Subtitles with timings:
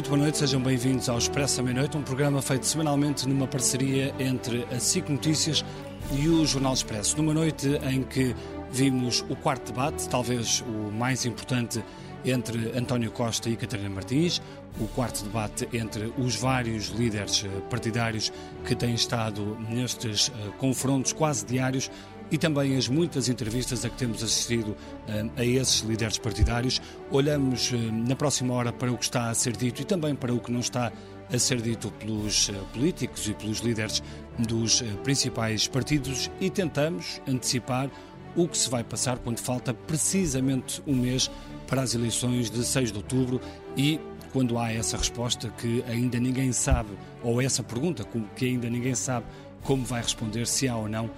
[0.00, 4.14] Muito boa noite, sejam bem-vindos ao Expresso à Meia-Noite, um programa feito semanalmente numa parceria
[4.18, 5.62] entre a SIC Notícias
[6.10, 7.18] e o Jornal Expresso.
[7.18, 8.34] Numa noite em que
[8.72, 11.84] vimos o quarto debate, talvez o mais importante
[12.24, 14.40] entre António Costa e Catarina Martins,
[14.80, 18.32] o quarto debate entre os vários líderes partidários
[18.64, 21.90] que têm estado nestes uh, confrontos quase diários
[22.30, 24.76] e também as muitas entrevistas a que temos assistido
[25.08, 26.80] eh, a esses líderes partidários.
[27.10, 30.32] Olhamos eh, na próxima hora para o que está a ser dito e também para
[30.32, 30.92] o que não está
[31.32, 34.02] a ser dito pelos eh, políticos e pelos líderes
[34.38, 37.90] dos principais partidos e tentamos antecipar
[38.36, 41.30] o que se vai passar quando falta precisamente um mês
[41.66, 43.40] para as eleições de 6 de outubro
[43.76, 44.00] e
[44.32, 46.90] quando há essa resposta que ainda ninguém sabe,
[47.22, 49.26] ou essa pergunta que ainda ninguém sabe
[49.62, 51.10] como vai responder, se há ou não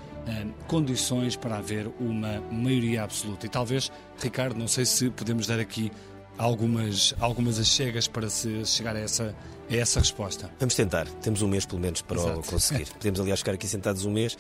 [0.66, 3.46] condições para haver uma maioria absoluta.
[3.46, 5.90] E talvez, Ricardo, não sei se podemos dar aqui
[6.38, 9.34] algumas, algumas achegas para se chegar a essa,
[9.70, 10.50] a essa resposta.
[10.58, 11.06] Vamos tentar.
[11.20, 12.40] Temos um mês, pelo menos, para Exato.
[12.40, 12.88] o conseguir.
[12.94, 14.36] Podemos, aliás, ficar aqui sentados um mês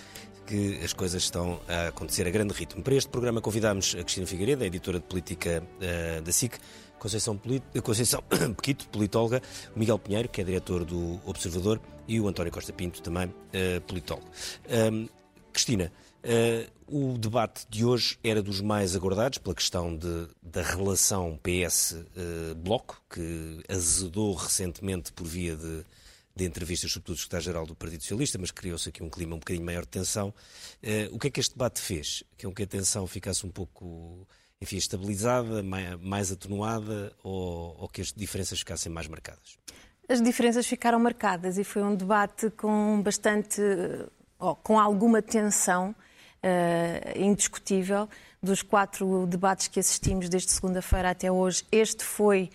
[0.46, 2.82] que as coisas estão a acontecer a grande ritmo.
[2.82, 6.58] Para este programa convidámos a Cristina Figueiredo, a editora de política uh, da SIC,
[6.98, 7.64] Conceição, Polit...
[7.82, 8.22] Conceição
[8.56, 9.40] Pequito, politóloga,
[9.74, 13.80] o Miguel Pinheiro, que é diretor do Observador, e o António Costa Pinto, também uh,
[13.86, 14.28] politólogo.
[14.92, 15.08] Um,
[15.52, 15.92] Cristina,
[16.24, 22.94] uh, o debate de hoje era dos mais aguardados pela questão de, da relação PS-Bloco,
[22.94, 25.84] uh, que azedou recentemente por via de,
[26.34, 29.64] de entrevistas, sobretudo do secretário-geral do Partido Socialista, mas criou-se aqui um clima um bocadinho
[29.64, 30.34] maior de tensão.
[30.82, 32.24] Uh, o que é que este debate fez?
[32.36, 34.26] Que, que a tensão ficasse um pouco
[34.60, 39.58] enfim, estabilizada, mais, mais atenuada ou, ou que as diferenças ficassem mais marcadas?
[40.08, 43.60] As diferenças ficaram marcadas e foi um debate com bastante
[44.62, 45.94] com alguma tensão
[46.42, 48.08] uh, indiscutível.
[48.42, 52.50] Dos quatro debates que assistimos desde segunda-feira até hoje, este foi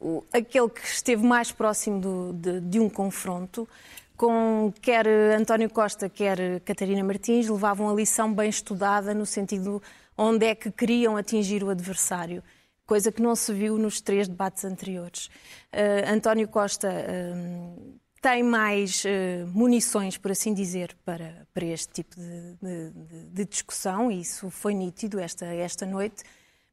[0.00, 3.68] o, aquele que esteve mais próximo do, de, de um confronto
[4.16, 9.82] com quer António Costa, quer Catarina Martins, levavam a lição bem estudada no sentido
[10.16, 12.42] onde é que queriam atingir o adversário,
[12.86, 15.26] coisa que não se viu nos três debates anteriores.
[15.72, 22.16] Uh, António Costa uh, tem mais uh, munições, por assim dizer, para, para este tipo
[22.16, 26.24] de, de, de, discussão, e isso foi nítido esta, esta noite,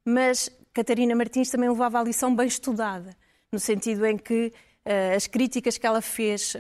[0.04, 3.16] mas Catarina Martins também levava a lição bem estudada,
[3.52, 4.52] no sentido em que
[4.84, 6.58] uh, as críticas que ela fez, uh,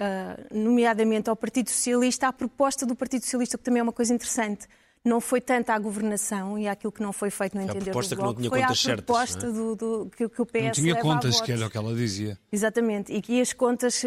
[0.55, 4.67] nomeadamente ao Partido Socialista, à proposta do Partido Socialista, que também é uma coisa interessante,
[5.03, 8.47] não foi tanto à governação e àquilo que não foi feito no entender do Bloco,
[8.47, 9.53] foi à proposta certas, é?
[9.53, 12.37] do, do, que, que o PS Não tinha contas, que era o que ela dizia.
[12.51, 14.03] Exatamente, e que as contas...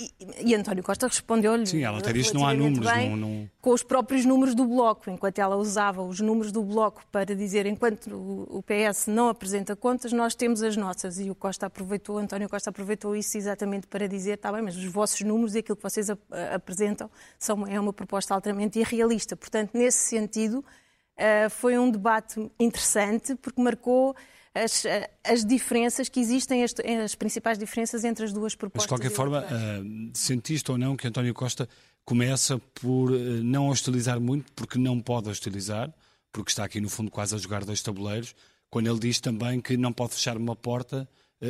[0.00, 1.66] E, e, António Costa respondeu-lhe.
[1.66, 2.90] Sim, ela até disse não há números.
[2.90, 3.50] Bem, não, não...
[3.60, 7.66] Com os próprios números do Bloco, enquanto ela usava os números do Bloco para dizer
[7.66, 11.18] enquanto o, PS não apresenta contas, nós temos as nossas.
[11.18, 14.86] E o Costa aproveitou, António Costa aproveitou isso exatamente para dizer, está bem, mas os
[14.86, 16.20] vossos números e aquilo que vocês ap
[16.54, 19.36] apresentam são, é uma proposta altamente irrealista.
[19.36, 24.16] Portanto, nesse sentido, uh, foi um debate interessante, porque marcou
[24.54, 24.84] as,
[25.24, 26.74] as diferenças que existem, as,
[27.04, 28.90] as, principais diferenças entre as duas propostas.
[28.90, 31.68] Mas, de qualquer forma, uh, sentiste ou não que António Costa
[32.04, 35.92] começa por uh, não hostilizar muito, porque não pode hostilizar,
[36.32, 38.34] porque está aqui, no fundo, quase a jogar dois tabuleiros,
[38.70, 41.08] quando ele diz também que não pode fechar uma porta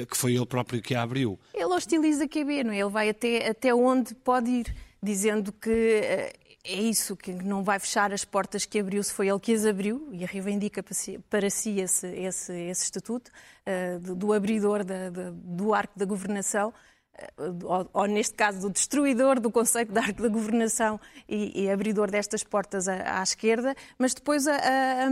[0.08, 1.36] que foi ele próprio que a abriu.
[1.52, 2.78] Ele hostiliza QB, não é?
[2.78, 6.30] Ele vai até, até onde pode ir, dizendo que
[6.62, 9.64] é isso, que não vai fechar as portas que abriu, se foi ele que as
[9.64, 13.30] abriu, e reivindica para si, esse, esse, esse, estatuto
[13.66, 18.60] uh, do, do, abridor da, da, do arco da governação, uh, ou, ou, neste caso
[18.60, 23.22] do destruidor do conceito de arco da governação e, e abridor destas portas à, à
[23.22, 25.10] esquerda, mas depois a, a, a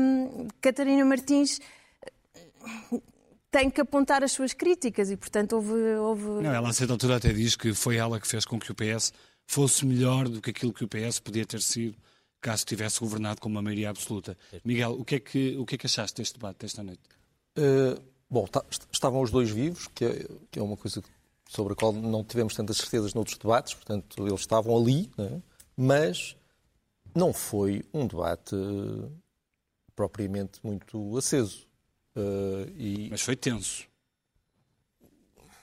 [0.61, 1.61] Catarina Martins
[2.35, 3.01] eh,
[3.51, 5.73] tem que apontar as suas críticas e, portanto, houve.
[5.97, 6.43] houve...
[6.43, 8.75] Não, ela a certa altura até diz que foi ela que fez com que o
[8.75, 9.15] PS
[9.49, 11.97] fosse melhor do que aquilo que o PS podia ter sido
[12.41, 14.37] caso tivesse governado com uma maioria absoluta.
[14.63, 17.01] Miguel, o que é que, o que, é que achaste deste debate desta noite?
[17.57, 18.01] Uh,
[18.31, 18.63] bom, tá,
[18.93, 21.03] estavam os dois vivos, que é, que é uma coisa
[21.49, 25.43] sobre a qual não tivemos tantas certezas noutros debates, portanto, eles estavam ali, né?
[25.75, 26.37] mas
[27.15, 28.55] não foi um debate
[29.97, 31.67] propriamente muito aceso.
[32.15, 33.09] Uh, e...
[33.11, 33.89] Mas foi tenso.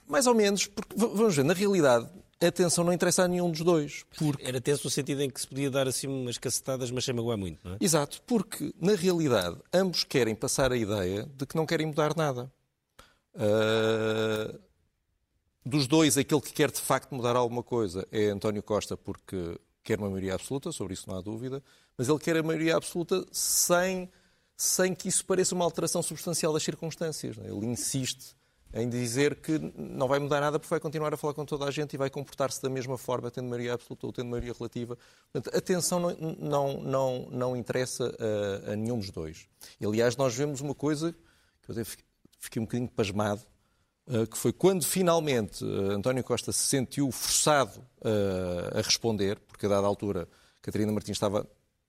[0.08, 2.10] Mais ou menos, porque, vamos ver, na realidade,
[2.40, 4.04] a tensão não interessa a nenhum dos dois.
[4.18, 4.46] Porque...
[4.46, 7.38] Era tenso no sentido em que se podia dar assim umas cacetadas, mas sem magoar
[7.38, 7.78] muito, não é?
[7.80, 12.52] Exato, porque na realidade ambos querem passar a ideia de que não querem mudar nada.
[13.34, 14.60] Uh...
[15.68, 19.98] Dos dois, aquele que quer de facto mudar alguma coisa é António Costa, porque quer
[19.98, 21.64] uma maioria absoluta, sobre isso não há dúvida,
[21.98, 24.08] mas ele quer a maioria absoluta sem,
[24.56, 27.40] sem que isso pareça uma alteração substancial das circunstâncias.
[27.40, 27.48] É?
[27.48, 28.36] Ele insiste
[28.74, 31.72] em dizer que não vai mudar nada porque vai continuar a falar com toda a
[31.72, 34.98] gente e vai comportar-se da mesma forma, tendo maioria absoluta ou tendo maioria relativa.
[35.32, 38.14] Portanto, a tensão não, não, não, não interessa
[38.68, 39.48] a, a nenhum dos dois.
[39.80, 41.16] E, aliás, nós vemos uma coisa
[41.62, 41.86] que eu
[42.38, 43.42] fiquei um bocadinho pasmado,
[44.08, 49.66] eh, que foi quando finalmente eh, António Costa se sentiu forçado eh, a responder, porque
[49.66, 50.28] a dada altura
[50.62, 51.48] Catarina Martins estava,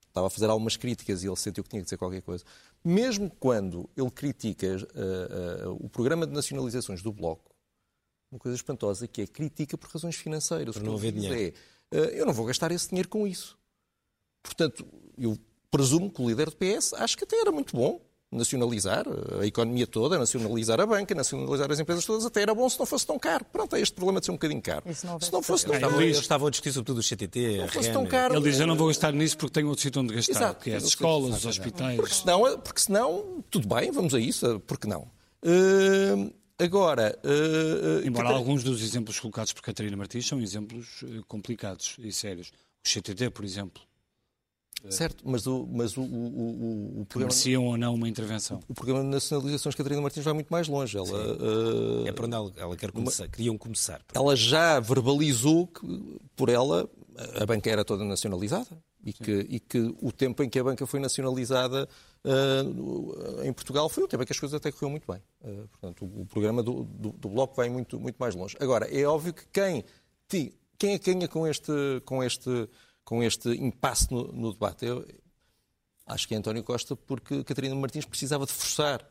[0.09, 2.43] estava a fazer algumas críticas e ele sentiu que tinha que dizer qualquer coisa.
[2.87, 7.53] Mesmo quando ele critica uh, uh, o programa de nacionalizações do Bloco,
[8.31, 10.77] uma coisa espantosa que é critica por razões financeiras.
[10.77, 11.57] Por não haver dinheiro.
[11.91, 13.59] É, uh, eu não vou gastar esse dinheiro com isso.
[14.41, 14.87] Portanto,
[15.19, 15.37] eu
[15.69, 18.01] presumo que o líder do PS acho que até era muito bom
[18.37, 19.05] nacionalizar
[19.41, 22.87] a economia toda, nacionalizar a banca, nacionalizar as empresas todas, até era bom se não
[22.87, 23.45] fosse tão caro.
[23.53, 24.83] Pronto, é este problema de ser um bocadinho caro.
[24.87, 26.01] Não se não fosse tão caro.
[26.01, 28.35] Eles estavam a discutir sobretudo o CTT, não fosse tão caro.
[28.35, 30.65] Ele diz, eu não vou gastar nisso porque tenho outro sítio onde gastar, Exato.
[30.65, 31.97] que é as escolas, os hospitais.
[31.97, 35.11] Porque senão, porque senão, tudo bem, vamos a isso, porque não?
[35.43, 37.19] Uh, agora...
[37.25, 42.53] Uh, Embora alguns dos exemplos colocados por Catarina Martins são exemplos complicados e sérios.
[42.85, 43.83] O CTT, por exemplo.
[44.91, 47.33] Certo, mas o, mas o, o, o, programa...
[47.33, 48.61] Mereciam ou não uma intervenção?
[48.69, 50.97] O programa de nacionalizações Catarina Martins vai muito mais longe.
[50.97, 52.07] Ela, uh...
[52.07, 53.31] É para onde ela, ela quer começar, uma...
[53.31, 54.01] queriam começar.
[54.15, 56.89] Ela já verbalizou que, por ela,
[57.41, 58.69] a banca era toda nacionalizada
[59.05, 61.89] e que, e que, o tempo em que a banca foi nacionalizada
[62.25, 65.23] uh, em Portugal foi o tempo em que as coisas até correram muito bem.
[65.43, 68.57] Uh, portanto, o, o programa do, do, do, Bloco vai muito, muito mais longe.
[68.61, 69.85] Agora, é óbvio que quem,
[70.77, 71.73] quem é que ganha com este,
[72.05, 72.69] com este
[73.07, 74.85] com este impasse no, no debate.
[74.85, 75.07] Eu
[76.05, 79.09] acho que é António Costa, porque Catarina Martins precisava de forçar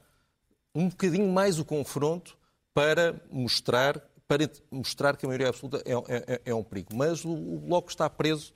[0.75, 2.38] um bocadinho mais o confronto
[2.74, 3.97] para mostrar,
[4.27, 5.94] para mostrar que a maioria absoluta é,
[6.33, 6.94] é, é um perigo.
[6.94, 8.53] Mas o, o Bloco está preso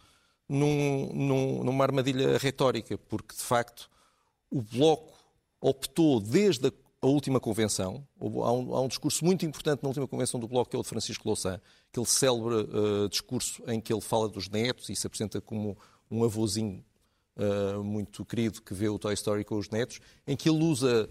[0.48, 3.90] num, num, numa armadilha retórica, porque de facto
[4.52, 5.18] o Bloco
[5.62, 6.72] optou desde a
[7.02, 8.06] a última convenção.
[8.20, 10.82] Há um, há um, discurso muito importante na última convenção do Bloco, que é o
[10.82, 11.62] de Francisco Louçã,
[11.92, 15.78] aquele célebre uh, discurso em que ele fala dos netos e se apresenta como
[16.12, 16.84] um avôzinho
[17.38, 21.10] uh, muito querido que vê o Toy Story com os netos, em que ele usa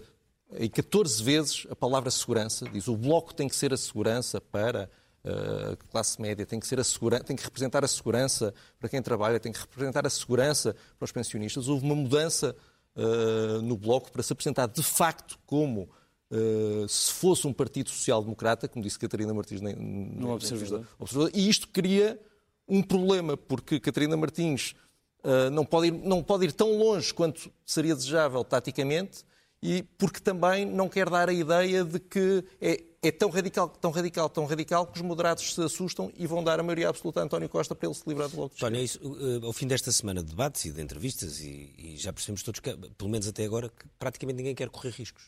[0.57, 4.89] em 14 vezes a palavra segurança, diz o Bloco tem que ser a segurança para
[5.23, 9.01] a classe média, tem que, ser a segurança, tem que representar a segurança para quem
[9.01, 11.67] trabalha, tem que representar a segurança para os pensionistas.
[11.67, 12.55] Houve uma mudança
[12.95, 15.89] uh, no Bloco para se apresentar de facto como
[16.31, 20.87] uh, se fosse um partido social-democrata, como disse Catarina Martins no observador.
[20.97, 21.31] observador.
[21.33, 22.19] E isto cria
[22.67, 24.75] um problema, porque Catarina Martins
[25.23, 29.23] uh, não, pode ir, não pode ir tão longe quanto seria desejável taticamente,
[29.61, 33.91] e porque também não quer dar a ideia de que é, é, tão radical, tão
[33.91, 37.23] radical, tão radical que os moderados se assustam e vão dar a maioria absoluta a
[37.23, 39.67] António Costa para ele se livrar do Bloco de António, é isso, uh, ao fim
[39.67, 43.27] desta semana de debates e de entrevistas, e, e, já percebemos todos, que, pelo menos
[43.27, 45.23] até agora, que praticamente ninguém quer correr riscos.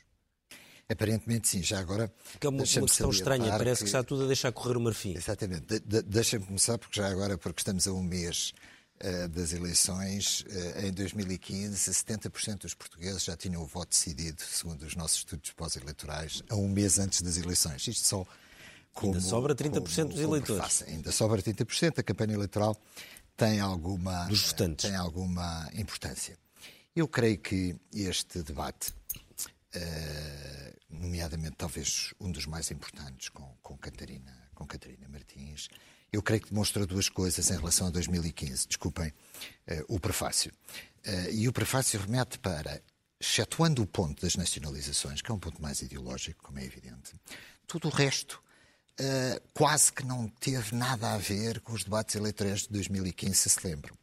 [0.89, 2.11] Aparentemente sim, já agora.
[2.37, 3.83] Que é uma, uma questão estranha, parece que...
[3.85, 5.15] que está tudo a deixar correr o marfim.
[5.15, 5.65] Exatamente.
[5.65, 8.70] De, de, Deixa-me começar, porque já agora, porque estamos a um mês uh,
[9.29, 14.95] das eleições, uh, em 2015, 70% dos portugueses já tinham o voto decidido, segundo os
[14.95, 17.87] nossos estudos pós-eleitorais, a um mês antes das eleições.
[17.87, 18.25] Isto só.
[18.93, 20.83] Como, ainda sobra 30% como, dos eleitores.
[20.83, 21.99] Ainda sobra 30%.
[21.99, 22.77] A campanha eleitoral
[23.37, 24.89] tem alguma, dos votantes.
[24.89, 26.37] tem alguma importância.
[26.95, 28.93] Eu creio que este debate
[29.75, 35.69] uh, nomeadamente talvez um dos mais importantes com, com, Catarina, com Catarina Martins.
[36.11, 38.67] Eu creio que demonstra duas coisas em relação a 2015.
[38.67, 40.51] Desculpem uh, o prefácio.
[41.05, 42.81] Uh, e o prefácio remete para,
[43.19, 47.15] excetuando o ponto das nacionalizações, que é um ponto mais ideológico, como é evidente,
[47.65, 48.41] tudo o resto
[48.99, 53.49] uh, quase que não teve nada a ver com os debates eleitorais de 2015, se
[53.49, 53.95] se lembram.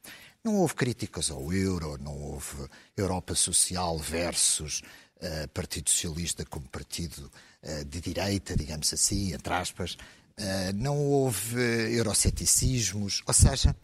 [0.43, 4.83] Não houve críticas ao euro, não houve Europa Social versus
[5.17, 7.31] uh, Partido Socialista como partido
[7.63, 9.97] uh, de direita, digamos assim, entre aspas.
[10.39, 11.61] Uh, não houve
[11.97, 13.75] euroceticismos, ou seja,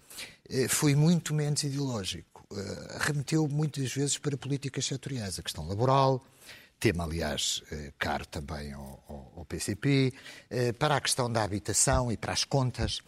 [0.68, 2.46] foi muito menos ideológico.
[3.00, 6.24] remeteu muitas vezes para políticas setoriais, a questão laboral,
[6.78, 7.62] tema, aliás,
[7.98, 10.12] caro também ao, ao, PCP,
[10.78, 13.00] para a questão da habitação e para as contas,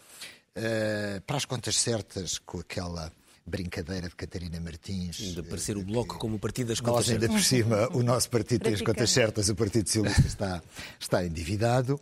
[1.26, 3.12] para as contas certas, com aquela
[3.46, 5.16] brincadeira de Catarina Martins.
[5.16, 8.28] De aparecer o Bloco como o partido das contas nós, ainda por cima, o nosso
[8.28, 10.62] partido tem as contas certas, o Partido Socialista está,
[10.98, 12.00] está endividado.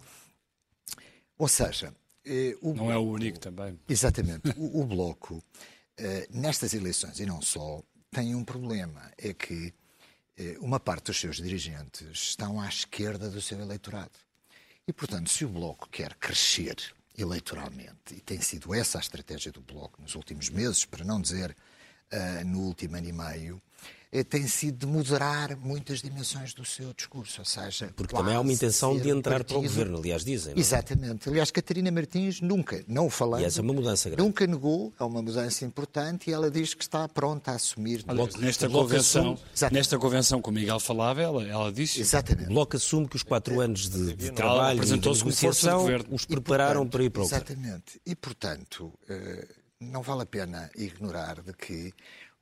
[1.38, 1.95] Ou seja...
[2.25, 3.79] Eh, o não é o único também.
[3.88, 4.49] Exatamente.
[4.57, 5.43] o, o Bloco,
[5.99, 9.12] eh, nestas eleições, e não só, tem um problema.
[9.19, 9.75] É que
[10.37, 14.19] eh, uma parte dos seus dirigentes estão à esquerda do seu eleitorado.
[14.87, 16.76] E, portanto, se o Bloco quer crescer
[17.17, 21.57] eleitoralmente, e tem sido essa a estratégia do Bloco nos últimos meses, para não dizer
[22.12, 23.62] uh, no último ano e meio,
[24.23, 27.93] tem sido de moderar muitas dimensões do seu discurso, ou seja...
[27.97, 30.53] Porque também há uma intenção de entrar um para o governo, aliás, dizem.
[30.53, 30.59] Não?
[30.59, 30.61] É?
[30.61, 31.29] Exatamente.
[31.29, 33.43] Aliás, Catarina Martins nunca, não falando...
[33.43, 34.23] E essa é uma mudança grande.
[34.23, 38.05] Nunca negou, é uma mudança importante e ela diz que está pronta a assumir...
[38.38, 39.37] Nesta, convenção,
[39.73, 42.00] nesta convenção que o Miguel falava, ela, ela disse...
[42.00, 42.50] Exatamente.
[42.50, 46.83] O Bloco assume que os quatro anos de, de trabalho e de negociação os prepararam
[46.83, 48.00] portanto, para ir para o Exatamente.
[48.07, 49.49] E, portanto, eh,
[49.81, 51.93] não vale a pena ignorar de que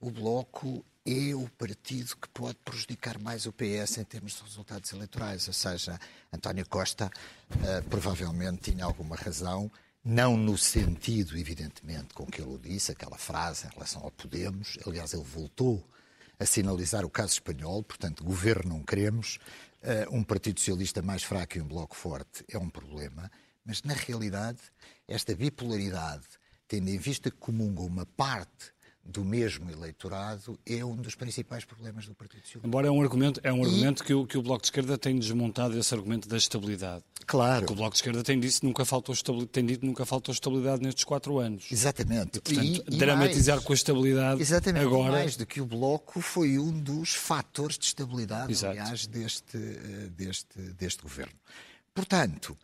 [0.01, 4.93] o Bloco é o partido que pode prejudicar mais o PS em termos de resultados
[4.93, 5.49] eleitorais.
[5.49, 5.99] Ou seja,
[6.33, 7.11] António Costa
[7.51, 9.71] uh, provavelmente tinha alguma razão,
[10.05, 14.79] não no sentido, evidentemente, com que ele o disse, aquela frase em relação ao Podemos.
[14.87, 15.85] Aliás, ele voltou
[16.39, 19.39] a sinalizar o caso espanhol, portanto, governo não queremos.
[19.83, 23.29] Uh, um Partido Socialista mais fraco e um Bloco forte é um problema,
[23.65, 24.61] mas na realidade,
[25.09, 26.27] esta bipolaridade,
[26.69, 28.73] tendo em vista que comungam uma parte
[29.05, 32.67] do mesmo eleitorado é um dos principais problemas do Partido Socialista.
[32.67, 35.19] Embora é um argumento, é um argumento que, o, que o Bloco de Esquerda tem
[35.19, 37.05] desmontado esse argumento da estabilidade.
[37.27, 37.61] Claro.
[37.61, 39.15] Porque o Bloco de Esquerda tem, dito nunca faltou
[39.47, 41.67] tem dito nunca faltou estabilidade nestes quatro anos.
[41.71, 42.39] Exatamente.
[42.39, 45.13] E, portanto, e, dramatizar mais, com a estabilidade exatamente, agora...
[45.13, 48.79] mais do que o Bloco foi um dos fatores de estabilidade, Exato.
[48.79, 51.35] aliás, deste, eh, deste, deste governo.
[51.95, 52.57] Portanto,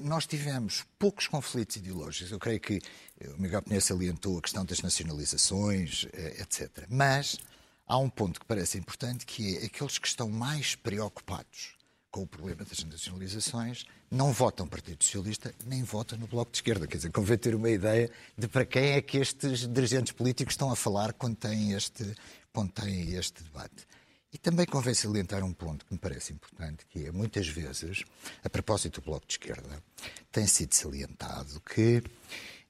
[0.00, 2.32] nós tivemos poucos conflitos ideológicos.
[2.32, 2.80] Eu creio que
[3.20, 6.86] eh, o Miguel Pinheiro salientou a questão das nacionalizações, eh, etc.
[6.88, 7.38] Mas
[7.86, 11.76] há um ponto que parece importante, que é aqueles que estão mais preocupados
[12.10, 16.58] com o problema das nacionalizações não votam no Partido Socialista nem votam no Bloco de
[16.58, 16.86] Esquerda.
[16.86, 20.70] Quer dizer, convém ter uma ideia de para quem é que estes dirigentes políticos estão
[20.70, 22.14] a falar quando têm este,
[22.52, 23.86] quando têm este debate.
[24.32, 28.04] E também convém salientar um ponto que me parece importante, que é, muitas vezes,
[28.44, 29.82] a propósito do Bloco de Esquerda,
[30.30, 32.02] tem sido salientado que,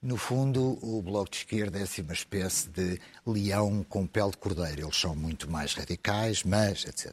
[0.00, 4.36] no fundo, o Bloco de Esquerda é assim uma espécie de leão com pele de
[4.36, 4.82] cordeiro.
[4.82, 7.12] Eles são muito mais radicais, mas, etc.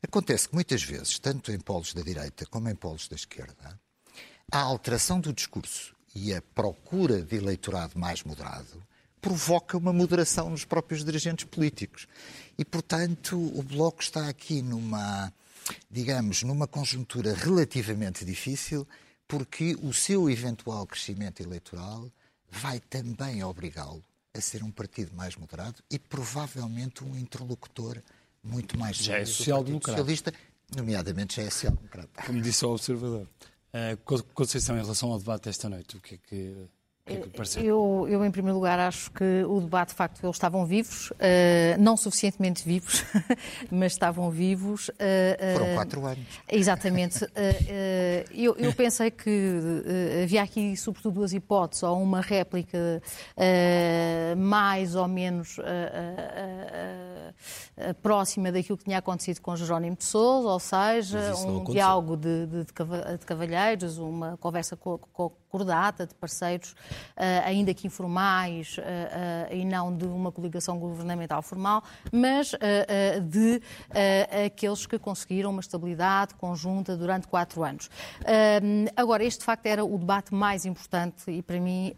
[0.00, 3.78] Acontece que, muitas vezes, tanto em polos da direita como em polos da esquerda,
[4.52, 8.80] a alteração do discurso e a procura de eleitorado mais moderado
[9.20, 12.06] provoca uma moderação nos próprios dirigentes políticos.
[12.58, 15.32] E, portanto, o Bloco está aqui numa,
[15.90, 18.86] digamos, numa conjuntura relativamente difícil,
[19.28, 22.10] porque o seu eventual crescimento eleitoral
[22.50, 24.02] vai também obrigá-lo
[24.34, 28.02] a ser um partido mais moderado e provavelmente um interlocutor
[28.42, 29.98] muito mais já é social-democrata.
[29.98, 30.32] socialista,
[30.74, 32.22] nomeadamente já é social-democrata.
[32.26, 33.28] Como disse o observador.
[33.72, 36.79] Uh, Conceição, em relação ao debate desta noite, o que é que que é que
[37.62, 41.14] eu, eu, em primeiro lugar, acho que o debate, de facto, eles estavam vivos, uh,
[41.78, 43.04] não suficientemente vivos,
[43.70, 44.88] mas estavam vivos.
[44.88, 46.26] Uh, Foram quatro anos.
[46.50, 47.26] Exatamente.
[48.34, 49.60] eu, eu, pensei que
[50.22, 53.02] havia aqui, sobretudo, duas hipóteses, ou uma réplica
[54.36, 55.58] mais ou menos
[58.02, 62.64] próxima daquilo que tinha acontecido com Jerónimo de Sousa, ou seja, um diálogo de, de,
[62.64, 64.76] de, cavalheiros, uma conversa
[65.50, 66.76] cordata de parceiros uh,
[67.44, 72.52] ainda que informais uh, uh, e não de uma coligação governamental formal, mas
[73.24, 73.60] de
[74.46, 77.90] aqueles que conseguiram uma estabilidade conjunta durante quatro anos.
[78.96, 81.92] agora, este de facto era o debate mais importante e para mim,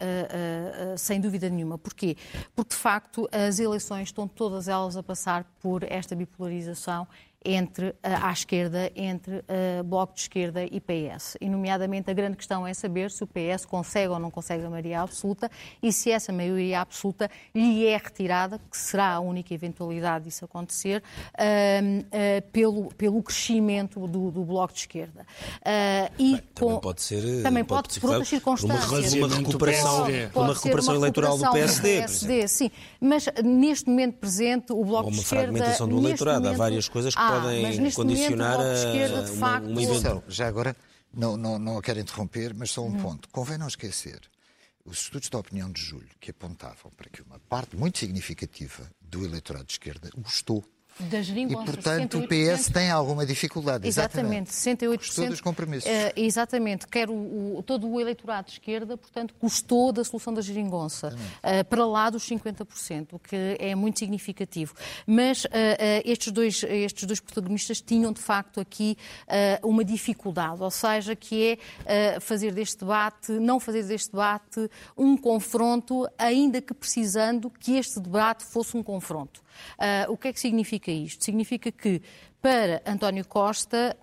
[0.96, 1.76] sem dúvida nenhuma.
[1.76, 2.16] Porquê?
[2.54, 7.06] Porque de facto as eleições estão todas elas a passar por esta bipolarização
[7.44, 11.36] entre à esquerda entre uh, Bloco de Esquerda e PS.
[11.40, 14.70] E, nomeadamente, a grande questão é saber se o PS consegue ou não consegue a
[14.70, 15.50] maioria absoluta
[15.82, 21.02] e se essa maioria absoluta lhe é retirada, que será a única eventualidade disso acontecer,
[21.02, 25.26] uh, uh, pelo, pelo crescimento do, do Bloco de Esquerda.
[26.18, 29.14] e Bem, também pode ser também pode, pode ser, por outras circunstâncias.
[29.14, 32.00] Uma, uma recuperação, uma recuperação eleitoral do PSD.
[32.00, 32.70] Do PSD sim.
[33.00, 35.50] Mas neste momento presente, o Bloco de Esquerda.
[35.50, 36.40] Uma fragmentação do eleitorado.
[36.42, 40.24] Momento, Há várias coisas que ah, podem condicionar momento, a, esquerda, de facto, uma, uma
[40.28, 40.76] Já agora,
[41.12, 43.02] não, não, não a quero interromper, mas só um hum.
[43.02, 43.28] ponto.
[43.30, 44.20] Convém não esquecer
[44.84, 49.24] os estudos da opinião de julho que apontavam para que uma parte muito significativa do
[49.24, 50.64] eleitorado de esquerda gostou
[51.00, 53.86] das E, portanto, o PS tem alguma dificuldade.
[53.86, 54.98] Exatamente, exatamente 68%.
[54.98, 55.88] Custou dos compromissos.
[55.88, 56.86] Uh, exatamente.
[56.86, 61.64] Quer o, o, todo o eleitorado de esquerda, portanto, custou da solução da geringonça, uh,
[61.64, 64.74] para lá dos 50%, o que é muito significativo.
[65.06, 65.48] Mas uh,
[66.04, 68.96] estes, dois, estes dois protagonistas tinham, de facto, aqui
[69.62, 76.08] uma dificuldade, ou seja, que é fazer deste debate, não fazer deste debate um confronto,
[76.18, 79.42] ainda que precisando que este debate fosse um confronto.
[79.78, 81.24] Uh, o que é que significa isto?
[81.24, 82.02] Significa que
[82.42, 83.96] para António Costa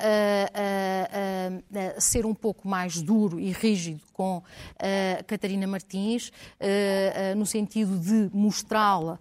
[1.99, 4.41] ser um pouco mais duro e rígido com
[5.27, 6.31] Catarina Martins,
[7.35, 9.19] no sentido de mostrá-la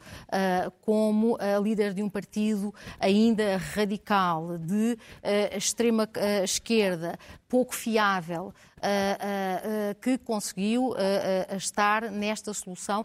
[0.82, 4.96] como a líder de um partido ainda radical, de
[5.52, 6.08] extrema
[6.44, 8.52] esquerda, pouco fiável,
[10.00, 10.94] que conseguiu
[11.56, 13.04] estar nesta solução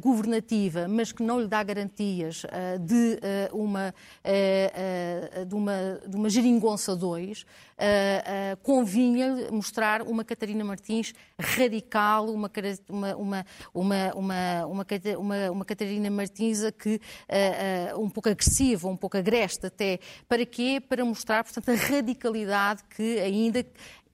[0.00, 2.44] governativa, mas que não lhe dá garantias
[2.80, 3.20] de
[3.52, 3.94] uma,
[5.52, 7.44] de uma, de uma geringonça 2,
[8.62, 12.50] convinha mostrar uma Catarina Martins radical, uma,
[12.88, 14.86] uma, uma, uma, uma,
[15.18, 16.98] uma, uma Catarina Martins que
[17.98, 19.98] um pouco agressiva, um pouco agreste até.
[20.26, 20.80] Para quê?
[20.80, 23.64] Para mostrar, portanto, a radicalidade que ainda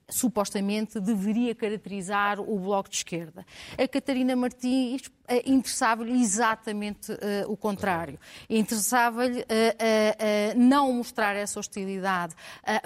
[0.09, 3.45] supostamente deveria caracterizar o Bloco de Esquerda.
[3.77, 5.09] A Catarina Martins eh,
[5.45, 7.17] interessava-lhe exatamente uh,
[7.47, 8.19] o contrário.
[8.49, 9.45] Interessava-lhe uh,
[10.55, 12.35] não mostrar essa hostilidade.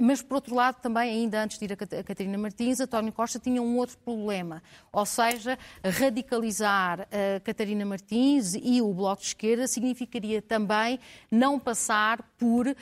[0.02, 3.62] mas, por outro lado, também, ainda antes de ir a Catarina Martins, António Costa tinha
[3.62, 7.08] um outro problema, ou seja, radicalizar
[7.44, 11.00] Catarina Martins e o Bloco de Esquerda significaria também
[11.32, 12.76] não passar por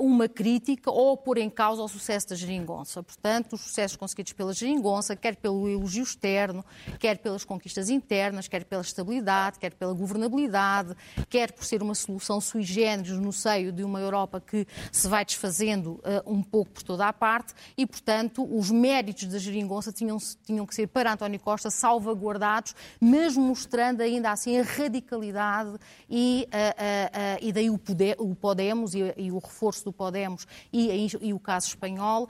[0.00, 3.02] uma crítica ou pôr em causa o sucesso da geringonça.
[3.02, 6.64] Portanto, os sucessos conseguidos pela geringonça, quer pelo elogio externo,
[6.98, 8.17] quer pelas conquistas internas,
[8.48, 10.94] quer pela estabilidade, quer pela governabilidade,
[11.28, 15.24] quer por ser uma solução sui generis no seio de uma Europa que se vai
[15.24, 20.18] desfazendo uh, um pouco por toda a parte e, portanto, os méritos da geringonça tinham,
[20.44, 26.56] tinham que ser para António Costa salvaguardados, mas mostrando ainda assim a radicalidade e, uh,
[26.56, 31.32] uh, e daí o, poder, o Podemos e, e, o reforço do Podemos e, e
[31.32, 32.28] o caso espanhol,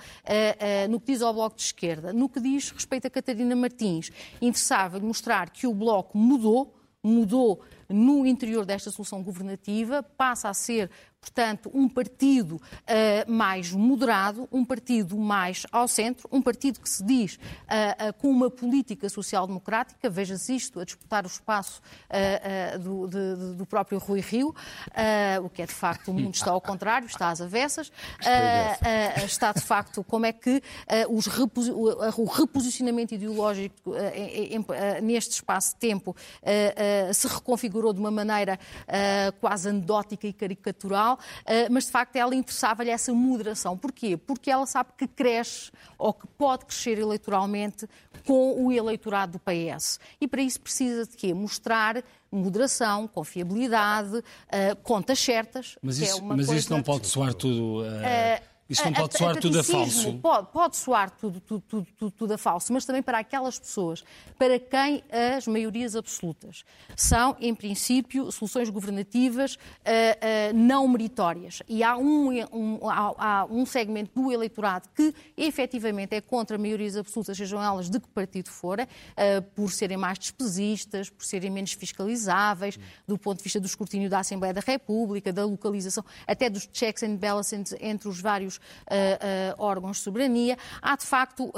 [0.88, 2.12] no que diz ao Bloco de Esquerda.
[2.12, 8.26] No que diz respeito a Catarina Martins, interessava mostrar que o Bloco mudou, mudou no
[8.26, 10.90] interior desta solução governativa, passa a ser
[11.21, 17.04] portanto, um partido uh, mais moderado, um partido mais ao centro, um partido que se
[17.04, 21.80] diz uh, uh, com uma política social-democrática, veja-se isto, a disputar o espaço
[22.80, 24.54] do, de, do, próprio Rui Rio,
[25.43, 27.93] o que é de facto, o mundo está ao contrário, está às avessas,
[29.25, 30.62] está de facto como é que
[31.08, 33.93] os o reposicionamento ideológico
[35.02, 36.17] neste espaço de tempo
[37.12, 37.26] se
[37.78, 38.58] reconfigurou de uma maneira
[39.41, 43.76] quase anedótica e caricatural, eh, mas de facto ela interessava-lhe essa moderação.
[43.76, 44.17] Porquê?
[44.17, 47.88] Porque ela sabe que cresce ou que pode crescer eleitoralmente
[48.26, 49.99] com o eleitorado do PS.
[50.21, 51.32] E para isso precisa de quê?
[51.32, 55.76] Mostrar moderação, confiabilidade, uh, contas certas.
[55.80, 57.82] Mas é isso, é mas isso não pode soar tudo.
[57.82, 58.57] Uh...
[58.69, 60.13] Isso não pode soar tudo a falso.
[60.19, 64.04] Pode, pode soar tudo, tudo, tudo, tudo, tudo, a falso, mas também para aquelas pessoas
[64.39, 65.02] para quem
[65.37, 71.63] as maiorias absolutas são, em princípio, soluções governativas uh, uh, não meritórias.
[71.67, 76.95] E há um, um, há, há um segmento do eleitorado que efetivamente é contra maiorias
[76.95, 81.73] absolutas, sejam elas de que partido forem, uh, por serem mais despesistas, por serem menos
[81.73, 86.69] fiscalizáveis, do ponto de vista do escrutínio da Assembleia da República, da localização, até dos
[86.71, 90.56] checks and balances entre os vários uh, órgãos de soberania.
[90.80, 91.52] Há, de facto,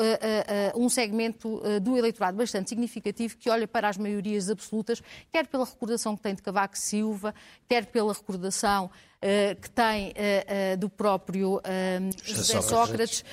[0.74, 6.16] um segmento do eleitorado bastante significativo que olha para as maiorias absolutas, quer pela recordação
[6.16, 7.34] que tem de Cavaco Silva,
[7.68, 8.90] quer pela recordação
[9.61, 11.61] que tem uh, uh, do próprio
[12.24, 13.24] José Sócrates,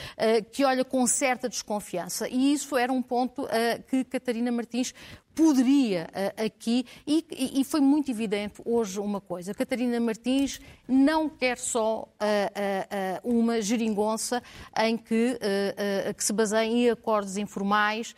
[0.52, 2.28] que olha com certa desconfiança.
[2.28, 3.48] E isso era um ponto
[3.88, 4.94] que Catarina Martins
[5.34, 6.10] poderia
[6.44, 7.24] aqui, e,
[7.60, 13.62] e, foi muito evidente hoje uma coisa: Catarina Martins não quer só uh, uh, uma
[13.62, 14.42] geringonça
[14.80, 15.38] em que,
[16.16, 18.16] que se baseie em acordos informais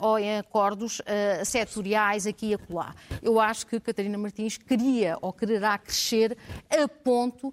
[0.00, 1.00] ou em acordos
[1.44, 2.94] setoriais aqui e acolá.
[3.22, 6.36] Eu acho que Catarina Martins queria ou quererá crescer
[6.70, 7.52] a ponto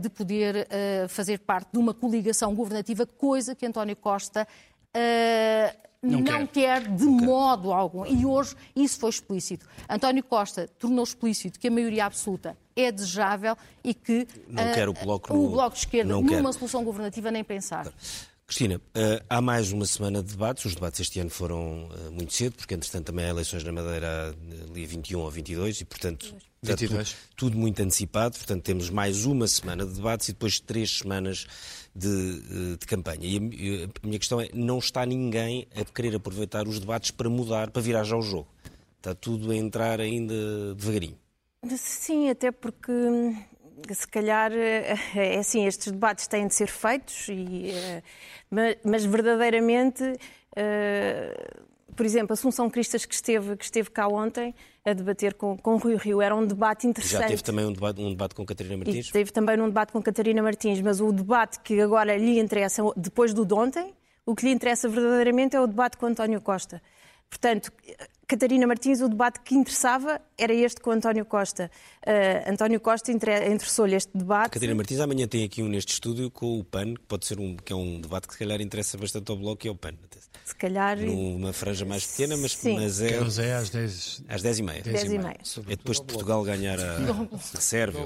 [0.00, 0.68] de poder
[1.08, 4.46] fazer parte de uma coligação governativa, coisa que António Costa
[6.02, 6.80] não, não quer.
[6.80, 6.88] quer.
[6.88, 7.74] de não modo quer.
[7.74, 8.06] algum.
[8.06, 9.66] E hoje isso foi explícito.
[9.88, 14.88] António Costa tornou explícito que a maioria absoluta é desejável e que não uh, quer
[14.88, 16.52] o, bloco, o Bloco de Esquerda, numa quer.
[16.52, 17.92] solução governativa, nem pensar.
[18.48, 20.64] Cristina, uh, há mais uma semana de debates.
[20.64, 24.34] Os debates este ano foram uh, muito cedo, porque entretanto também há eleições na Madeira
[24.72, 27.12] dia 21 ou 22 e, portanto, 22.
[27.12, 28.38] Tudo, tudo, muito antecipado.
[28.38, 31.46] Portanto, temos mais uma semana de debates e depois três semanas
[31.94, 33.26] de, eh, de campanha.
[33.26, 37.28] E a, a, minha questão é: não está ninguém a querer aproveitar os debates para
[37.28, 38.48] mudar, para virar já o jogo?
[38.96, 41.18] Está tudo a entrar ainda devagarinho?
[41.76, 42.92] Sim, até porque
[43.90, 47.72] se calhar é assim, estes debates têm de ser feitos, e,
[48.50, 50.02] mas, mas verdadeiramente
[51.98, 55.96] por exemplo, Assunção Cristas, que esteve, que esteve cá ontem a debater com, com Rui
[55.96, 57.22] Rio, era um debate interessante.
[57.22, 59.08] Já teve também um debate, um debate com Catarina Martins?
[59.08, 62.84] E teve também um debate com Catarina Martins, mas o debate que agora lhe interessa,
[62.96, 63.92] depois do de ontem,
[64.24, 66.80] o que lhe interessa verdadeiramente é o debate com António Costa.
[67.30, 67.70] Portanto,
[68.28, 71.70] Catarina Martins, o debate que interessava era este com António Costa.
[72.06, 74.50] Uh, António Costa interessou-lhe este debate.
[74.50, 77.56] Catarina Martins amanhã tem aqui um neste estúdio com o PAN, que pode ser um,
[77.56, 79.94] que é um debate que se calhar interessa bastante ao Bloco, que é o PAN.
[80.44, 80.98] Se calhar...
[80.98, 83.18] Numa franja mais pequena, mas, mas é...
[83.18, 84.24] Mas é às 10...
[84.28, 84.82] Às 10 e meia.
[84.82, 85.38] 10 e meia.
[85.66, 86.96] É depois de Portugal ganhar a,
[87.56, 88.02] a Sérvia.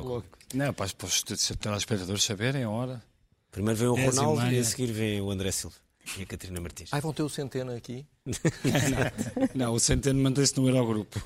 [0.55, 3.03] Não, para, para os telespectadores saberem a hora.
[3.51, 5.82] Primeiro vem o Ronaldo e, e a seguir vem o André Silva.
[6.19, 6.91] E a Catarina Martins.
[6.93, 8.07] Ai, vão ter o Centeno aqui?
[8.27, 11.21] não, não, o Centeno mantém-se no Eurogrupo.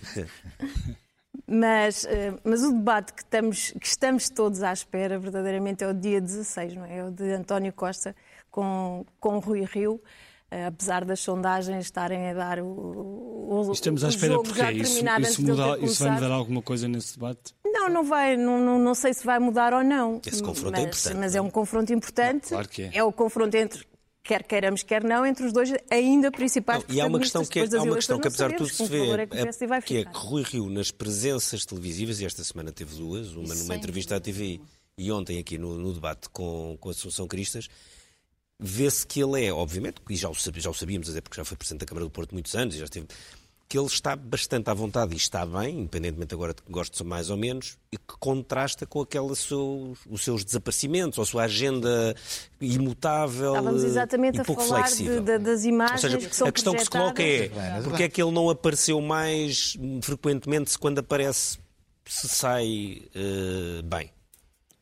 [1.46, 5.94] Mas, eh, mas o debate que estamos, que estamos todos à espera, verdadeiramente, é o
[5.94, 6.98] dia 16, não é?
[6.98, 8.16] É o de António Costa
[8.50, 10.00] com, com Rui Rio.
[10.48, 15.04] Uh, apesar das sondagens estarem a dar o, o Estamos à espera porque é isso,
[15.20, 17.52] isso, muda, isso vai mudar alguma coisa nesse debate?
[17.64, 20.20] Não, não vai, não, não, não sei se vai mudar ou não.
[20.24, 21.16] Esse confronto é mas, é importante.
[21.18, 22.44] Mas é um confronto importante.
[22.44, 22.90] Não, claro que é.
[22.94, 23.84] é o confronto entre
[24.26, 27.60] quer queiramos, quer não, entre os dois ainda principais não, E há uma questão que,
[27.60, 30.18] é, há uma questão que apesar de tudo se vê, é que, que é que
[30.18, 34.60] Rui Rio, nas presenças televisivas, e esta semana teve duas, uma numa entrevista à TV
[34.98, 37.68] e ontem aqui no, no debate com, com a Assunção Cristas,
[38.58, 41.56] vê-se que ele é, obviamente, e já o, já o sabíamos, até porque já foi
[41.56, 43.06] Presidente da Câmara do Porto muitos anos, e já esteve
[43.68, 47.30] que ele está bastante à vontade e está bem, independentemente agora de que goste mais
[47.30, 52.14] ou menos, e que contrasta com aquela seu, os seus desaparecimentos, ou a sua agenda
[52.60, 55.20] imutável Estávamos exatamente e pouco a falar flexível.
[55.20, 57.50] De, de, das imagens ou seja, que são A questão que se coloca é,
[57.82, 61.58] porque é que ele não apareceu mais frequentemente se quando aparece
[62.04, 64.15] se sai uh, bem?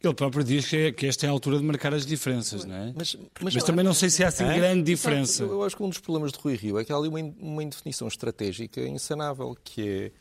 [0.07, 2.75] Ele próprio diz que, é, que esta é a altura de marcar as diferenças, não
[2.75, 2.93] é?
[2.97, 4.55] Mas, mas, mas também não sei se há assim é?
[4.57, 5.43] grande diferença.
[5.43, 7.62] Eu acho que um dos problemas de Rui Rio é que há ali uma, uma
[7.62, 10.12] indefinição estratégica insanável, que é...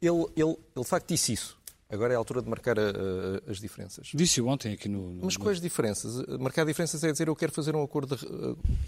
[0.00, 1.58] Ele, ele, ele de facto disse isso.
[1.90, 4.10] Agora é a altura de marcar a, a, as diferenças.
[4.12, 5.24] Disse ontem aqui no, no...
[5.24, 6.22] Mas quais diferenças?
[6.38, 8.26] Marcar diferenças é dizer eu quero fazer um acordo, de,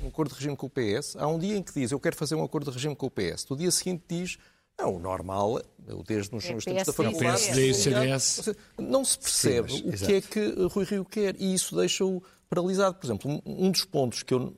[0.04, 1.16] um acordo de regime com o PS.
[1.16, 3.10] Há um dia em que diz eu quero fazer um acordo de regime com o
[3.10, 3.46] PS.
[3.48, 4.38] No dia seguinte diz
[4.80, 5.62] não, o normal,
[6.06, 7.20] desde nos, nos tempos da faculdade.
[7.20, 8.54] PSD e CDS.
[8.78, 12.22] Não se percebe Sim, mas, o que é que Rui Rio quer e isso deixa-o
[12.48, 12.96] paralisado.
[12.96, 14.54] Por exemplo, um dos pontos que eu.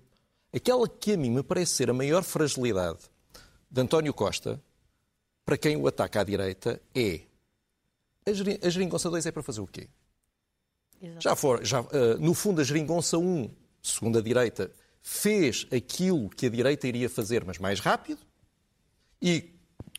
[0.54, 2.98] Aquela que a mim me parece ser a maior fragilidade
[3.70, 4.62] de António Costa,
[5.44, 7.22] para quem o ataca à direita, é.
[8.24, 9.88] A geringonça 2 é para fazer o quê?
[11.00, 11.20] Exato.
[11.20, 13.50] Já for, já, uh, no fundo, a geringonça 1,
[13.82, 18.20] segundo a direita, fez aquilo que a direita iria fazer, mas mais rápido.
[19.20, 19.51] E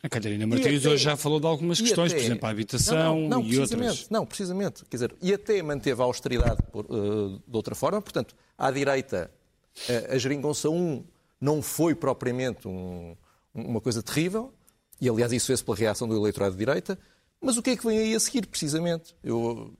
[0.04, 3.20] a Catarina Martins até, hoje já falou de algumas questões, até, por exemplo, a habitação
[3.20, 4.10] não, não, não, e outras.
[4.10, 4.84] Não, precisamente.
[4.84, 8.02] Quer dizer, e até manteve a austeridade por, uh, de outra forma.
[8.02, 9.30] Portanto, à direita,
[9.88, 11.02] uh, a Geringonça 1
[11.40, 13.16] não foi propriamente um,
[13.54, 14.52] uma coisa terrível,
[15.00, 16.98] e aliás isso fez pela reação do eleitorado de direita.
[17.40, 19.16] Mas o que é que vem aí a seguir, precisamente?
[19.24, 19.72] Eu,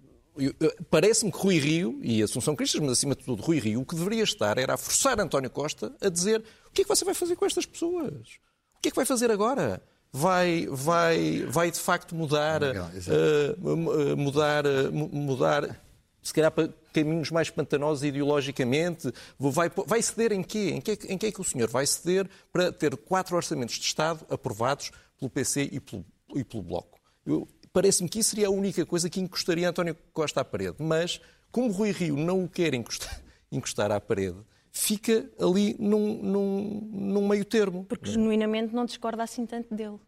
[0.90, 3.94] Parece-me que Rui Rio, e Assunção Cristas, mas acima de tudo Rui Rio, o que
[3.94, 7.14] deveria estar era a forçar António Costa a dizer o que é que você vai
[7.14, 8.38] fazer com estas pessoas?
[8.76, 9.80] O que é que vai fazer agora?
[10.16, 15.81] Vai, vai, vai de facto mudar, uh, mudar, uh, mudar,
[16.22, 20.70] se calhar para caminhos mais pantanosos ideologicamente, vai, vai ceder em quê?
[20.70, 23.85] Em que, em que é que o senhor vai ceder para ter quatro orçamentos de
[23.85, 26.05] Estado aprovados pelo PC e pelo,
[26.37, 27.00] e pelo Bloco?
[27.72, 31.72] Parece-me que isso seria a única coisa que encostaria António Costa à parede, mas como
[31.72, 34.38] Rui Rio não o quer encostar, encostar à parede,
[34.74, 37.84] fica ali num, num, num meio termo.
[37.84, 39.98] Porque genuinamente não discorda assim tanto dele.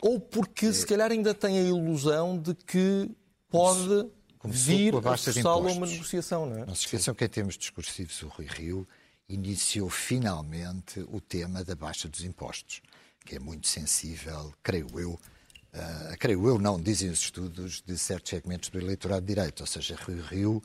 [0.00, 3.10] Ou porque se calhar ainda tem a ilusão de que
[3.50, 4.08] pode
[4.44, 6.46] vir a forçá-lo a uma negociação.
[6.46, 6.66] Não, é?
[6.66, 8.86] não se esqueçam que em termos discursivos o Rui Rio
[9.28, 12.80] iniciou finalmente o tema da baixa dos impostos,
[13.24, 18.30] que é muito sensível, creio eu, uh, creio eu não, dizem os estudos, de certos
[18.30, 20.62] segmentos do eleitorado de direito, ou seja, Rui Rio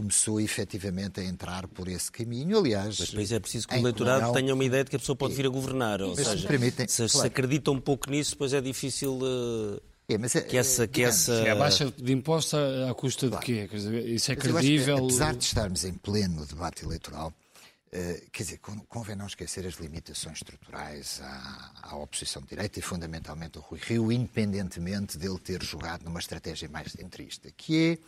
[0.00, 2.58] começou efetivamente a entrar por esse caminho.
[2.58, 4.32] Aliás, mas depois é preciso que o eleitorado não...
[4.32, 6.00] tenha uma ideia de que a pessoa pode vir a governar.
[6.00, 6.88] Ou seja, permitem...
[6.88, 7.10] se, claro.
[7.10, 9.18] se acredita um pouco nisso, depois é difícil.
[9.18, 9.80] Uh...
[10.08, 11.34] É, mas, que essa, que essa...
[11.34, 13.46] É a baixa de imposto à custa claro.
[13.46, 13.68] de quê?
[13.68, 14.96] Quer dizer, isso é mas credível?
[14.96, 18.58] Que, apesar de estarmos em pleno debate eleitoral, uh, quer dizer,
[18.88, 23.78] convém não esquecer as limitações estruturais à, à, oposição de direita e fundamentalmente ao Rui
[23.80, 27.98] Rio, independentemente dele ter jogado numa estratégia mais centrista, que é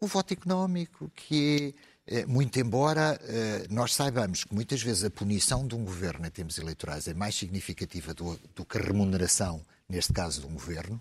[0.00, 1.74] o voto económico, que
[2.06, 6.30] é, muito embora eh, nós saibamos que muitas vezes a punição de um governo em
[6.30, 11.00] termos eleitorais é mais significativa do, do que a remuneração, neste caso, de um governo,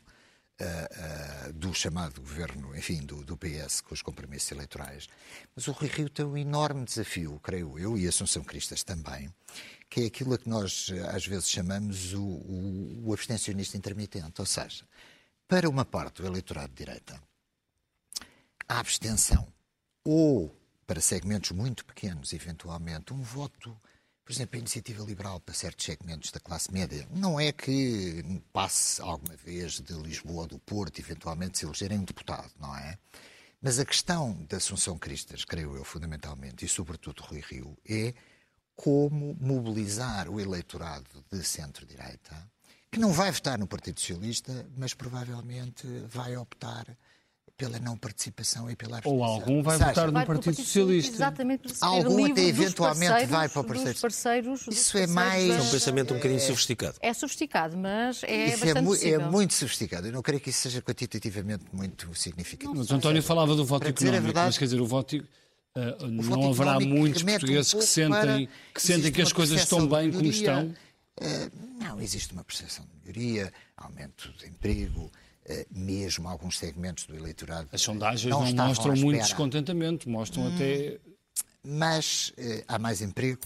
[0.62, 5.07] uh, uh, do chamado governo, enfim, do, do, PS, com os compromissos eleitorais.
[5.55, 9.33] Mas o Rui Rio tem um enorme desafio, creio eu, e Assunção Cristas também,
[9.89, 14.39] que é aquilo a que nós às vezes chamamos o, o, o abstencionista intermitente.
[14.39, 14.83] Ou seja,
[15.47, 17.19] para uma parte do eleitorado de direita,
[18.69, 19.51] a abstenção
[20.05, 20.55] ou
[20.86, 23.75] para segmentos muito pequenos, eventualmente, um voto,
[24.23, 29.01] por exemplo, a iniciativa liberal para certos segmentos da classe média, não é que passe
[29.01, 32.97] alguma vez de Lisboa ou do Porto, eventualmente, se elegerem um deputado, não é?
[33.62, 38.13] Mas a questão da Assunção Cristas, creio eu, fundamentalmente, e sobretudo Rui Rio, é
[38.75, 42.49] como mobilizar o eleitorado de centro-direita,
[42.91, 46.97] que não vai votar no Partido Socialista, mas provavelmente vai optar
[47.60, 49.17] pela não participação e pela abstenção.
[49.17, 51.13] Ou algum vai votar no Partido Socialista.
[51.13, 55.50] Exatamente, algum até eventualmente vai para o Partido parceiros, Isso é mais...
[55.50, 56.95] É um pensamento um bocadinho sofisticado.
[57.02, 60.08] É sofisticado, mas é isso é bastante é, é, muito sofisticado.
[60.08, 62.74] Eu não creio que isso seja quantitativamente muito significativo.
[62.74, 65.17] Mas António falava do voto económico, verdade, mas quer dizer, o voto...
[65.76, 70.12] Uh, não haverá muitos portugueses um que sentem, que, sentem que as coisas estão bem
[70.12, 70.74] como estão?
[71.22, 75.12] Uh, não, existe uma percepção de melhoria, aumento de emprego,
[75.71, 77.67] mesmo alguns segmentos do eleitorado.
[77.71, 80.99] As sondagens não, não mostram muito descontentamento, mostram hum, até.
[81.63, 82.32] Mas
[82.67, 83.41] há mais emprego,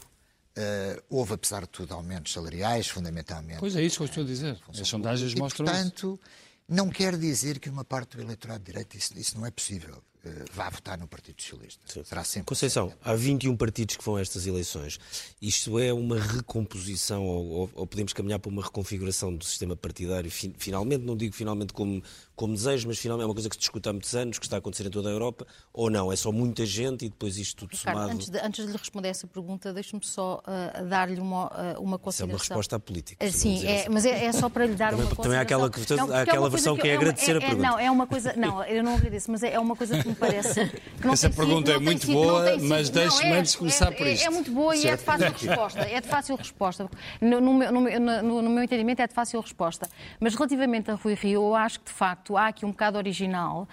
[1.09, 3.59] houve, apesar de tudo, aumentos salariais, fundamentalmente.
[3.59, 4.59] Pois é isso que eu estou a dizer.
[4.69, 6.33] As sondagens mostram portanto, isso.
[6.67, 10.01] não quer dizer que uma parte do eleitorado de direita, isso, isso não é possível.
[10.25, 11.81] Eh, vá votar no Partido Socialista.
[11.85, 12.03] Sim.
[12.03, 12.47] Será sempre.
[12.47, 14.97] Conceição, há 21 partidos que vão a estas eleições.
[15.41, 21.03] Isto é uma recomposição, ou, ou, podemos caminhar para uma reconfiguração do sistema partidário, finalmente,
[21.03, 22.01] não digo finalmente como
[22.35, 24.57] como desejo, mas finalmente é uma coisa que se discute há muitos anos, que está
[24.57, 26.11] a acontecer em toda a Europa, ou não?
[26.11, 28.13] É só muita gente e depois isto tudo Ricardo, somado?
[28.13, 31.99] Antes de, antes de lhe responder essa pergunta, deixe-me só uh, dar-lhe uma, uh, uma
[31.99, 32.09] consideração.
[32.09, 33.25] Isso é uma resposta à política.
[33.25, 33.89] Uh, sim, é, assim.
[33.89, 36.47] mas é, é, só para lhe dar também, uma Também há aquela, não, há aquela
[36.47, 37.61] é versão que, que é, é agradecer é, a pergunta.
[37.61, 40.69] Não, é uma coisa, não, eu não agradeço, mas é, uma coisa que me parece...
[41.01, 44.25] Que essa pergunta sido, é muito sido, boa, mas deixe-me antes começar por isto.
[44.25, 45.79] É, muito boa e é de fácil resposta.
[45.81, 46.89] É de fácil resposta.
[47.21, 49.87] No, no, meu, no, no meu entendimento é de fácil resposta.
[50.19, 53.67] Mas relativamente a Rui Rio, eu acho que de facto há aqui um bocado original,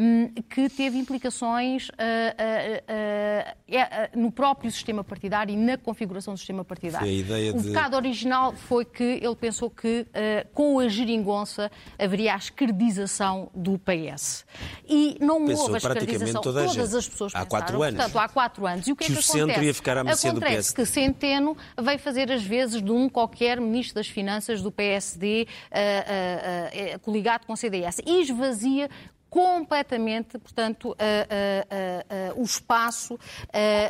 [0.00, 6.38] um, que teve implicações uh, uh, uh, no próprio sistema partidário e na configuração do
[6.38, 7.06] sistema partidário.
[7.54, 7.68] o de...
[7.68, 10.06] bocado original foi que ele pensou que
[10.52, 14.44] com a geringonça haveria a esquerdização do PS.
[14.88, 16.42] E não pensou houve a esquerdização.
[16.42, 17.48] Toda a Todas as pessoas há pensaram.
[17.48, 17.96] quatro anos.
[17.96, 18.86] Portanto, há quatro anos.
[18.86, 19.66] E o que, que é que o centro acontece?
[19.66, 20.70] ia ficar à mercê do PS.
[20.70, 26.96] que Centeno veio fazer as vezes de um qualquer ministro das Finanças do PSD uh,
[26.96, 28.88] uh, coligado com CDS e esvazia
[29.28, 33.18] completamente, portanto, uh, uh, uh, o espaço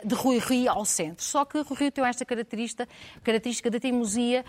[0.04, 1.22] de Rui Rio ao centro.
[1.22, 2.88] Só que Rui Rio tem esta característica,
[3.22, 4.44] característica da teimosia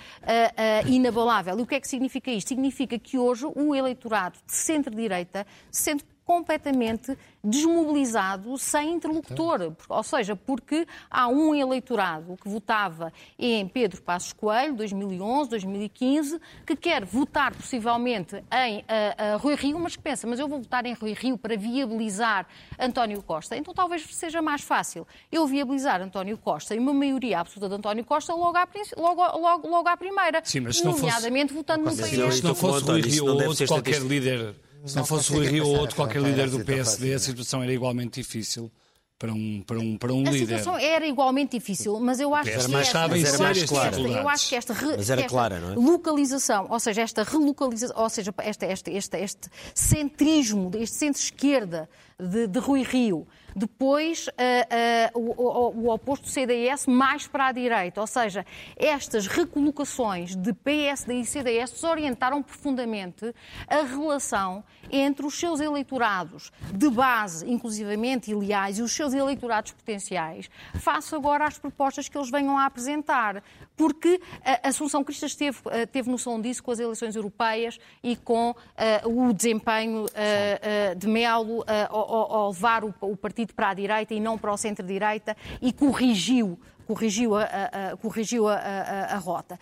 [0.88, 1.60] inabalável.
[1.60, 2.48] E o que é que significa isto?
[2.48, 9.74] Significa que hoje o eleitorado de centro-direita se sente completamente desmobilizado, sem interlocutor.
[9.88, 16.76] Ou seja, porque há um eleitorado que votava em Pedro Passos Coelho, 2011, 2015, que
[16.76, 20.86] quer votar possivelmente em uh, uh, Rui Rio, mas que pensa, mas eu vou votar
[20.86, 22.46] em Rui Rio para viabilizar
[22.78, 23.56] António Costa.
[23.56, 28.04] Então talvez seja mais fácil eu viabilizar António Costa e uma maioria absoluta de António
[28.04, 30.42] Costa logo à, logo, logo, logo à primeira.
[30.44, 31.56] Sim, mas se não nomeadamente fosse...
[31.56, 32.36] votando no PS.
[32.36, 35.78] Se não fosse Rui Rio ou outro qualquer líder se não, fosse o Rio ou
[35.78, 38.72] outro qualquer líder do PSD, a situação era igualmente difícil
[39.20, 40.56] para um, para um, para um a líder.
[40.56, 43.64] A situação era igualmente difícil, mas eu acho que era mais, esta, mas era mais
[43.64, 44.00] clara.
[44.00, 45.76] Eu acho que esta, mas era clara, não é?
[45.76, 52.48] localização, ou seja, esta relocalização, ou seja, este, este, este, este centrismo, este centro-esquerda de,
[52.48, 58.00] de Rui Rio, depois, uh, uh, o, o, oposto do CDS mais para a direita.
[58.00, 63.34] Ou seja, estas recolocações de PSD e CDS desorientaram profundamente
[63.68, 69.72] a relação entre os seus eleitorados de base, inclusivamente, e leais, e os seus eleitorados
[69.72, 73.44] potenciais, face agora às propostas que eles venham a apresentar.
[73.76, 74.22] Porque
[74.64, 79.28] a Assunção Cristas teve, eh, teve noção disso com as eleições europeias e com uh,
[79.28, 84.20] o desempenho uh, de Melo ao, ao levar o, o partido para a direita e
[84.20, 89.60] não para o centro-direita e corrigiu corrigiu a, a, a corrigiu a, a rota.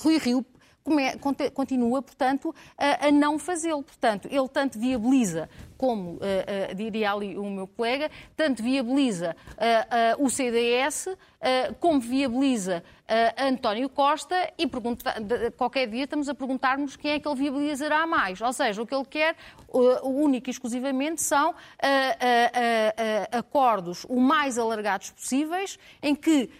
[0.00, 0.46] Rui Rio
[1.52, 3.82] continua, portanto, a, não fazê-lo.
[3.82, 10.24] Portanto, ele tanto viabiliza como uh, uh, diria ali o meu colega, tanto viabiliza uh,
[10.24, 11.16] o CDS
[11.78, 12.82] como viabiliza
[13.38, 15.14] António Costa e pergunta,
[15.56, 18.40] qualquer dia estamos a perguntar-nos quem é que ele viabilizará mais.
[18.40, 19.36] Ou seja, o que ele quer,
[19.68, 21.54] o único e exclusivamente, são
[23.30, 26.50] acordos o mais alargados possíveis, em que,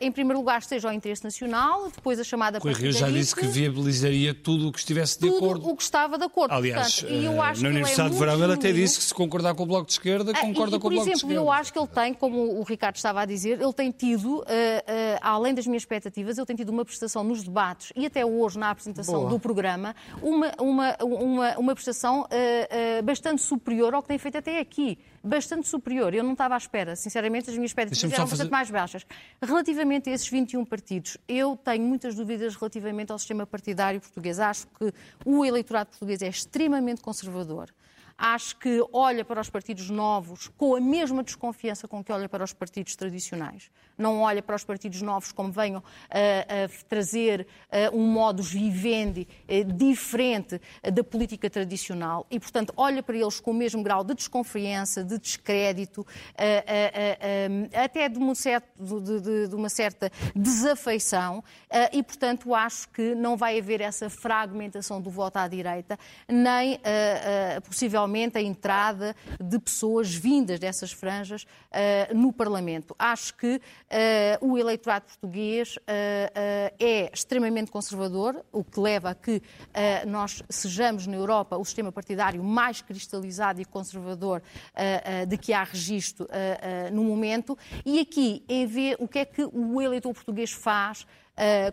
[0.00, 3.48] em primeiro lugar, esteja o interesse nacional, depois a chamada O Rio já disse que
[3.48, 5.68] viabilizaria tudo o que estivesse de tudo acordo.
[5.70, 6.54] o que estava de acordo.
[6.54, 9.66] Aliás, Portanto, acho na Universidade de Verão ele até disse que se concordar com o
[9.66, 11.26] Bloco de Esquerda, ah, concorda e, com o Bloco exemplo, de Esquerda.
[11.26, 13.90] Por exemplo, eu acho que ele tem, como o Ricardo estava a dizer, ele tem
[13.90, 14.44] tido, uh, uh,
[15.20, 18.70] além das minhas expectativas, ele tem tido uma prestação nos debates e até hoje na
[18.70, 19.30] apresentação Boa.
[19.30, 24.60] do programa, uma, uma, uma, uma prestação uh, bastante superior ao que tem feito até
[24.60, 26.14] aqui bastante superior.
[26.14, 28.44] Eu não estava à espera, sinceramente, as minhas expectativas eram fazer...
[28.44, 29.06] bastante mais baixas.
[29.40, 34.38] Relativamente a esses 21 partidos, eu tenho muitas dúvidas relativamente ao sistema partidário português.
[34.38, 34.92] Acho que
[35.24, 37.70] o eleitorado português é extremamente conservador
[38.20, 42.44] acho que olha para os partidos novos com a mesma desconfiança com que olha para
[42.44, 43.70] os partidos tradicionais.
[43.96, 49.26] Não olha para os partidos novos como venham a, a trazer a, um modus vivendi
[49.48, 50.60] a, diferente
[50.92, 55.18] da política tradicional e, portanto, olha para eles com o mesmo grau de desconfiança, de
[55.18, 56.06] descrédito,
[57.72, 61.42] até de, um certo, de, de, de, uma certa desafeição
[61.90, 66.78] e, portanto, acho que não vai haver essa fragmentação do voto à direita, nem
[67.64, 72.94] possivelmente eventualmente a entrada de pessoas vindas dessas franjas uh, no Parlamento.
[72.98, 75.80] Acho que uh, o eleitorado português uh,
[76.78, 79.42] é extremamente conservador, o que leva a que
[80.06, 84.42] nós sejamos na Europa o sistema partidário mais cristalizado e conservador
[85.28, 86.26] de que há registro
[86.92, 87.56] no momento.
[87.84, 91.06] E aqui, em ver o que é que o eleitor português faz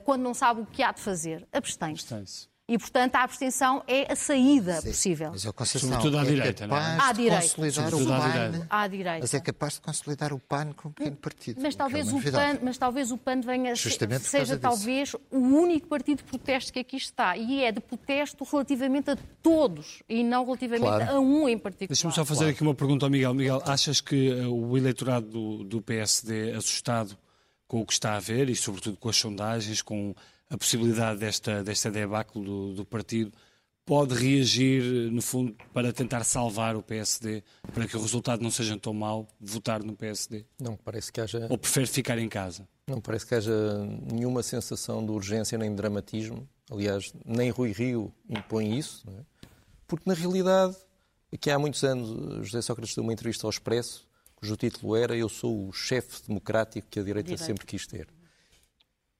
[0.03, 2.13] quando não sabe o que há de fazer, abstém-se.
[2.13, 5.29] Abstém e, portanto, a abstenção é a saída Sim, possível.
[5.31, 6.97] Mas a Conceição Sobretudo à é direita, não é?
[6.99, 7.55] À direita.
[7.55, 9.19] Consolidar o PAN, à direita.
[9.21, 11.61] Mas é capaz de consolidar o PAN com um pequeno partido.
[11.61, 15.87] Mas talvez, é o, PAN, mas talvez o PAN venha, Justamente seja talvez o único
[15.87, 17.37] partido de protesto que aqui está.
[17.37, 21.09] E é de protesto relativamente a todos e não relativamente claro.
[21.09, 21.87] a um em particular.
[21.87, 22.51] Deixa-me só fazer claro.
[22.51, 23.33] aqui uma pergunta ao Miguel.
[23.33, 27.17] Miguel, achas que uh, o eleitorado do, do PSD, assustado
[27.65, 30.13] com o que está a ver e, sobretudo, com as sondagens, com
[30.49, 33.31] a possibilidade desta, desta debacle do, do partido
[33.87, 37.41] pode reagir, no fundo, para tentar salvar o PSD,
[37.73, 40.45] para que o resultado não seja tão mau, votar no PSD?
[40.59, 41.47] Não, parece que haja...
[41.49, 42.67] Ou prefere ficar em casa?
[42.85, 43.53] Não, parece que haja
[44.11, 46.47] nenhuma sensação de urgência nem de dramatismo.
[46.69, 49.47] Aliás, nem Rui Rio impõe isso, é?
[49.87, 50.75] porque na realidade,
[51.33, 54.05] aqui há muitos anos, José Sócrates deu uma entrevista ao Expresso,
[54.35, 57.45] cujo título era Eu sou o chefe democrático que a direita Direito.
[57.45, 58.09] sempre quis ter.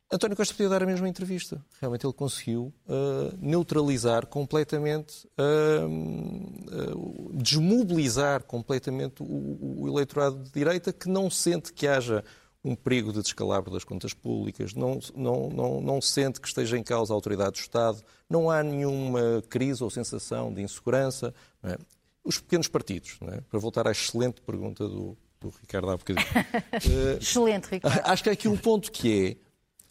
[0.09, 1.61] António Costa podia dar a mesma entrevista.
[1.81, 10.93] Realmente ele conseguiu uh, neutralizar completamente, uh, uh, desmobilizar completamente o, o, eleitorado de direita
[10.93, 12.23] que não sente que haja
[12.63, 16.83] um perigo de descalabro das contas públicas, não, não, não, não sente que esteja em
[16.83, 21.33] causa a autoridade do Estado, não há nenhuma crise ou sensação de insegurança.
[21.63, 21.77] É?
[22.23, 23.41] Os pequenos partidos, é?
[23.41, 26.27] para voltar à excelente pergunta do, do Ricardo há bocadinho.
[27.21, 28.01] excelente, Ricardo.
[28.03, 29.46] Acho que há aqui um ponto que é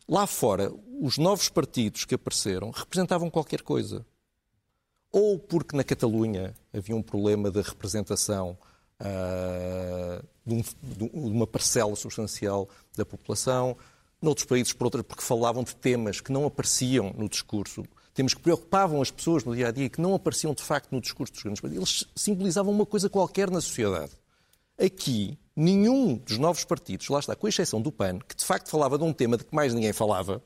[0.09, 4.07] Lá fora, os novos partidos que apareceram representavam qualquer coisa.
[5.11, 8.57] Ou porque na Catalunha havia um problema de representação
[9.01, 13.77] uh, de, um, de, uma parcela substancial da população,
[14.21, 18.41] noutros países por outra, porque falavam de temas que não apareciam no discurso, temas que
[18.41, 21.43] preocupavam as pessoas no dia a dia que não apareciam de facto no discurso dos
[21.43, 21.89] grandes partidos.
[21.89, 24.13] Eles simbolizavam uma coisa qualquer na sociedade.
[24.79, 28.99] Aqui, nenhum dos novos partidos, lá está, com exceção do PAN, que de facto falava
[28.99, 30.43] de um tema de que mais ninguém falava,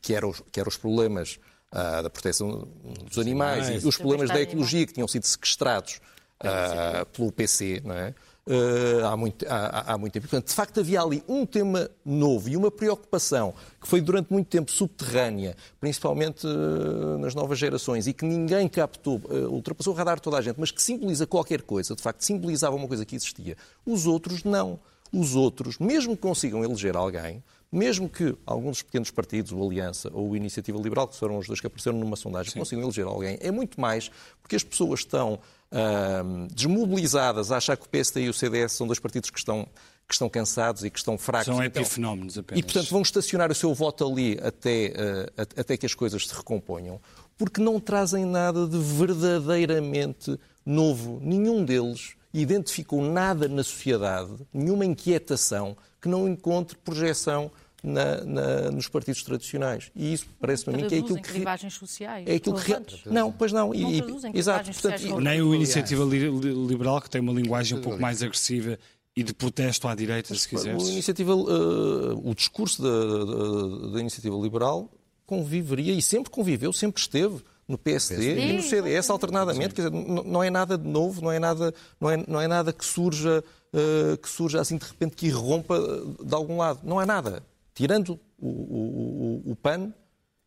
[0.00, 1.38] que eram os, que era os problemas
[1.72, 2.68] ah, da proteção
[3.04, 6.00] dos animais e os problemas da ecologia que tinham sido sequestrados
[6.38, 8.14] ah, pelo PC, não é?
[8.46, 10.28] Uh, há, muito, há, há, muito tempo.
[10.28, 14.48] Portanto, de facto, havia ali um tema novo e uma preocupação que foi durante muito
[14.48, 20.20] tempo subterrânea, principalmente uh, nas novas gerações, e que ninguém captou, uh, ultrapassou o radar
[20.20, 23.56] toda a gente, mas que simboliza qualquer coisa, de facto, simbolizava uma coisa que existia.
[23.84, 24.78] Os outros não.
[25.12, 30.10] Os outros, mesmo que consigam eleger alguém, mesmo que alguns dos pequenos partidos, o Aliança
[30.12, 32.58] ou o Iniciativa Liberal, que foram os dois que apareceram numa sondagem, Sim.
[32.60, 35.40] consigam eleger alguém, é muito mais porque as pessoas estão
[35.74, 39.66] uh, desmobilizadas a achar que o PSD e o CDS são dois partidos que estão,
[40.06, 41.46] que estão cansados e que estão fracos.
[41.46, 42.60] São então, epifenómenos apenas.
[42.60, 44.92] E, portanto, vão estacionar o seu voto ali até,
[45.36, 47.00] uh, até que as coisas se recomponham,
[47.36, 51.18] porque não trazem nada de verdadeiramente novo.
[51.20, 57.50] Nenhum deles identificou nada na sociedade, nenhuma inquietação que não encontre projeção
[57.84, 59.90] na, na, nos partidos tradicionais.
[59.94, 61.32] E isso parece-me a mim que é aquilo que.
[61.32, 62.26] Clivagens sociais.
[62.26, 62.72] É aquilo que.
[63.10, 63.68] Não, pois não.
[63.68, 64.70] não e, exato.
[64.72, 68.78] Portanto, nem o Iniciativa Liberal, que tem uma linguagem um pouco mais agressiva
[69.14, 70.82] e de protesto à direita, se quiseres.
[70.82, 74.90] O, iniciativa, uh, o discurso da, da, da, Iniciativa Liberal
[75.26, 77.36] conviveria e sempre conviveu, sempre esteve
[77.68, 78.46] no PSD, PSD.
[78.48, 79.74] e no CDS alternadamente.
[79.74, 82.72] Quer dizer, não é nada de novo, não é nada, não é, não é nada
[82.72, 85.78] que surja, uh, que surja assim de repente, que irrompa
[86.24, 86.80] de algum lado.
[86.82, 87.42] Não é nada
[87.74, 89.92] tirando o, o, o PAN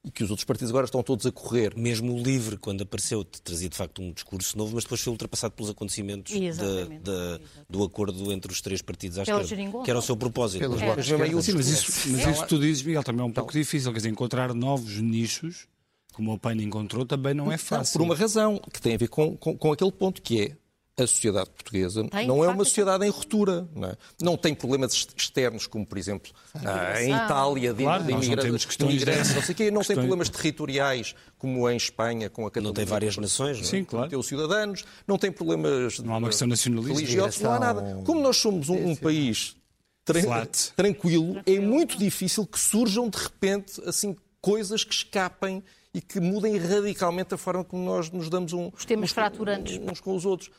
[0.07, 1.75] e que os outros partidos agora estão todos a correr.
[1.75, 5.53] Mesmo o LIVRE, quando apareceu, trazia de facto um discurso novo, mas depois foi ultrapassado
[5.53, 10.01] pelos acontecimentos de, de, do acordo entre os três partidos à esquerda, que era o
[10.01, 10.61] seu propósito.
[10.61, 11.03] Pelos é.
[11.41, 13.91] Sim, mas isso, mas isso tu dizes, Miguel, também é um pouco difícil.
[13.91, 15.67] Quer dizer, encontrar novos nichos,
[16.13, 17.99] como o PAN encontrou, também não é fácil.
[17.99, 20.57] Não, por uma razão, que tem a ver com, com, com aquele ponto que é
[20.98, 23.68] a sociedade portuguesa tem, não é uma sociedade em ruptura.
[23.76, 23.98] Não, é?
[24.20, 29.36] não, tem problemas externos, como, por exemplo, ah, em Itália, de, claro, de imigrantes, imigrantes,
[29.36, 29.70] não sei quê.
[29.70, 32.70] Não tem problemas territoriais, como em Espanha, com a Catalunha.
[32.70, 33.70] Não tem várias nações, não é?
[33.70, 34.10] Sim, claro.
[34.10, 37.00] Tem os cidadãos, não tem problemas não há uma questão nacionalista.
[37.00, 38.02] religiosos, não há nada.
[38.04, 39.56] Como nós somos um, um país
[40.04, 45.64] tran tranquilo, é muito difícil que surjam, de repente, assim, coisas que escapem
[45.98, 49.80] e que mudem radicalmente a forma como nós nos damos um, os temas uns, fraturantes
[49.80, 50.52] uns com os outros.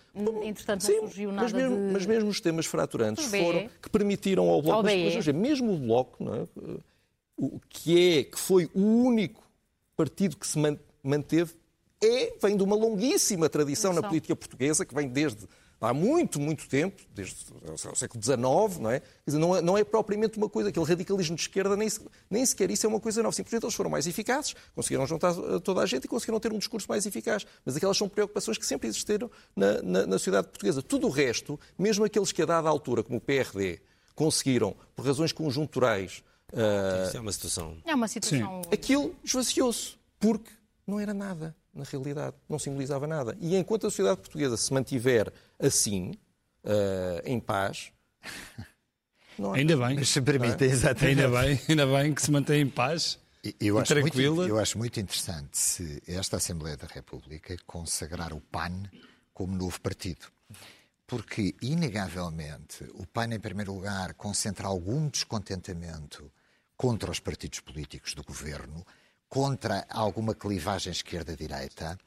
[0.42, 1.92] Entretanto, Sim, não surgiu nada mas mesmo, de...
[1.92, 6.24] mas mesmo os temas fraturantes foram que permitiram ao Bloco, mas, mas, mesmo o Bloco,
[6.34, 6.44] é?
[7.36, 9.40] o que é que foi o único
[9.96, 10.58] partido que se
[11.04, 11.52] manteve
[12.02, 15.46] é, vem de uma longuíssima tradição na política portuguesa, que vem desde
[15.80, 17.36] há muito, muito tempo, desde
[17.72, 19.02] o século XIX, não é?
[19.26, 21.88] Dizer, não é, não é propriamente uma coisa, aquele radicalismo de esquerda, nem,
[22.28, 23.34] nem sequer isso é uma coisa nova.
[23.34, 26.86] Simplesmente eles foram mais eficazes, conseguiram juntar toda a gente e conseguiram ter um discurso
[26.88, 27.46] mais eficaz.
[27.64, 30.82] Mas aquelas são preocupações que sempre existiram na, na, na sociedade portuguesa.
[30.82, 33.80] Tudo o resto, mesmo aqueles que a dada altura, como o PRD,
[34.14, 36.22] conseguiram, por razões conjunturais...
[36.52, 37.76] Uh, isso é uma situação...
[37.84, 38.62] É uma situação...
[38.64, 38.70] Sim.
[38.72, 40.50] Aquilo esvaziou-se, porque
[40.86, 43.36] não era nada na realidade, não simbolizava nada.
[43.40, 46.12] E enquanto a sociedade portuguesa se mantiver assim,
[46.64, 47.92] uh, em paz.
[49.38, 49.96] Não ainda bem.
[49.96, 50.66] Mas se permite, é?
[50.66, 51.20] exatamente.
[51.20, 53.18] Ainda bem, ainda bem que se mantém em paz.
[53.60, 58.82] Eu acho, muito, eu acho muito interessante se esta Assembleia da República consagrar o PAN
[59.32, 60.26] como novo partido.
[61.06, 66.30] Porque, inegavelmente, o PAN, em primeiro lugar, concentra algum descontentamento
[66.76, 68.84] contra os partidos políticos do governo,
[69.28, 71.98] contra alguma clivagem esquerda-direita,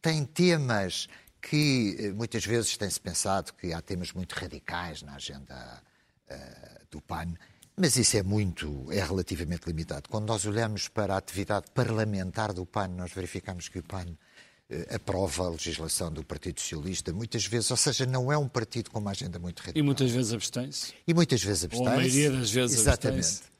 [0.00, 1.08] tem temas
[1.48, 5.82] que eh, muitas vezes tem-se pensado que há temas muito radicais na agenda
[6.30, 7.34] uh, do PAN,
[7.76, 10.08] mas isso é muito, é relativamente limitado.
[10.08, 14.94] Quando nós olhamos para a atividade parlamentar do PAN, nós verificamos que o PAN uh,
[14.94, 18.98] aprova a legislação do Partido Socialista, muitas vezes, ou seja, não é um partido com
[18.98, 19.80] uma agenda muito radical.
[19.80, 20.94] E muitas vezes abstém-se.
[21.06, 21.88] E muitas vezes abstém-se.
[21.88, 23.53] Ou a maioria das vezes Exatamente.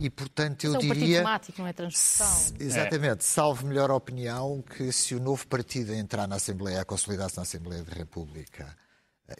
[0.00, 1.18] E, portanto, eu é um diria.
[1.18, 2.56] temático, não é transversal.
[2.58, 3.20] Exatamente.
[3.20, 3.22] É.
[3.22, 7.82] Salvo melhor opinião que se o novo partido entrar na Assembleia, a consolidar-se na Assembleia
[7.82, 8.76] da República,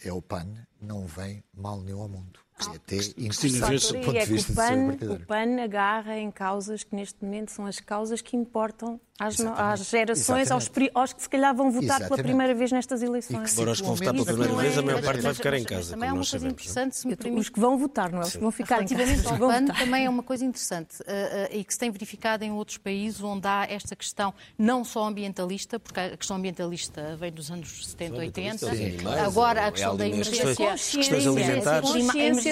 [0.05, 2.41] é o PAN, não vem mal nenhum ao mundo.
[2.67, 6.31] Ah, até interessante do ponto de vista é que o PAN, o PAN agarra em
[6.31, 11.23] causas que neste momento são as causas que importam às, às gerações, aos, aos, que
[11.23, 12.09] se calhar vão votar Exatamente.
[12.09, 13.53] pela primeira vez nestas eleições.
[13.53, 15.91] Embora os que vão votar pela primeira vez, a maior parte vai ficar em casa.
[15.91, 16.97] Também é uma coisa interessante.
[16.97, 17.41] Se me permite...
[17.41, 18.25] Os que vão votar, não é?
[18.25, 19.31] Os que vão ficar em casa.
[19.31, 22.53] ao PAN, também é uma coisa interessante uh, uh, e que se tem verificado em
[22.53, 27.51] outros países onde há esta questão não só ambientalista, porque a questão ambientalista vem dos
[27.51, 31.91] anos 70, 80, agora a questão da emergência, questões alimentares,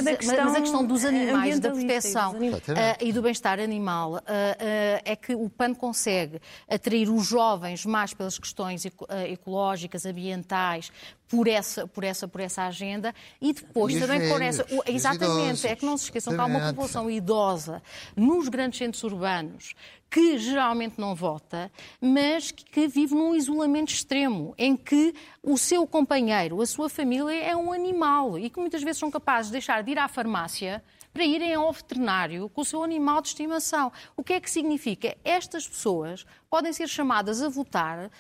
[0.02, 2.36] mas a questão dos animais, da proteção uh,
[3.00, 4.20] e do bem-estar animal,
[5.04, 8.84] é que o PAN consegue atrair os jovens mais pelas questões
[9.28, 10.90] ecológicas, ambientais,
[11.28, 14.64] por essa, por essa, por essa agenda e depois e também por essa.
[14.86, 17.82] Exatamente, é que não se esqueçam que há uma população idosa
[18.16, 19.74] nos grandes centros urbanos
[20.08, 21.70] que geralmente não vota,
[22.00, 27.56] mas que vive num isolamento extremo, em que o seu companheiro, a sua família é
[27.56, 31.24] um animal e que muitas vezes são capazes de deixar de ir à farmácia para
[31.24, 33.90] irem ao veterinário com o seu animal de estimação.
[34.14, 35.16] O que é que significa?
[35.24, 38.10] Estas pessoas podem ser chamadas a votar uh,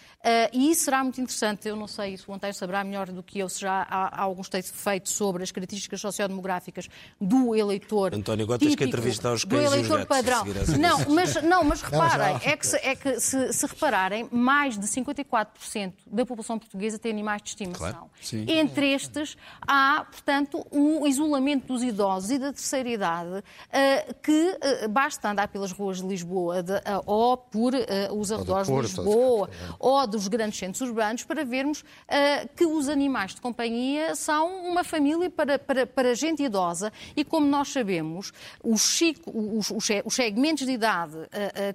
[0.52, 1.68] e isso será muito interessante.
[1.68, 4.22] Eu não sei se o António saberá melhor do que eu, se já há, há
[4.22, 6.88] alguns textos feitos sobre as características sociodemográficas
[7.20, 8.14] do eleitor.
[8.14, 10.44] António, agora tens que entrevistar os do eleitor gatos, padrão.
[10.78, 14.78] Não, mas, não, mas reparem, não, é que, se, é que se, se, repararem, mais
[14.78, 18.10] de 54% da população portuguesa tem animais de estimação.
[18.28, 24.58] Claro, Entre estes, há, portanto, um isolamento dos idosos e da terceira idade uh, que
[24.84, 26.72] uh, basta andar pelas ruas de Lisboa de,
[27.04, 27.72] ou por
[28.18, 33.34] os arredores de Lisboa ou dos grandes centros urbanos para vermos uh, que os animais
[33.34, 36.92] de companhia são uma família para, para, para gente idosa.
[37.16, 41.28] E, como nós sabemos, os, chico, os, os segmentos de idade uh, uh,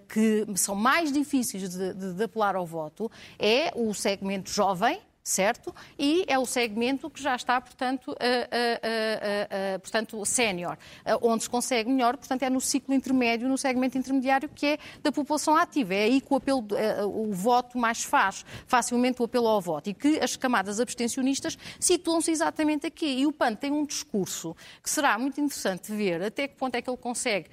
[0.08, 5.74] que são mais difíceis de, de, de apelar ao voto é o segmento jovem, certo?
[5.98, 10.78] E é o segmento que já está, portanto, uh, uh, uh, portanto sénior,
[11.22, 15.12] onde se consegue melhor, portanto, é no ciclo intermédio, no segmento intermediário, que é da
[15.12, 15.94] população ativa.
[15.94, 16.66] É aí que o apelo,
[17.06, 19.90] o voto mais faz, facilmente o apelo ao voto.
[19.90, 23.06] E que as camadas abstencionistas situam-se exatamente aqui.
[23.06, 26.82] E o PAN tem um discurso que será muito interessante ver até que ponto é
[26.82, 27.50] que ele consegue,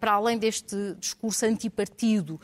[0.00, 2.40] para além deste discurso antipartido,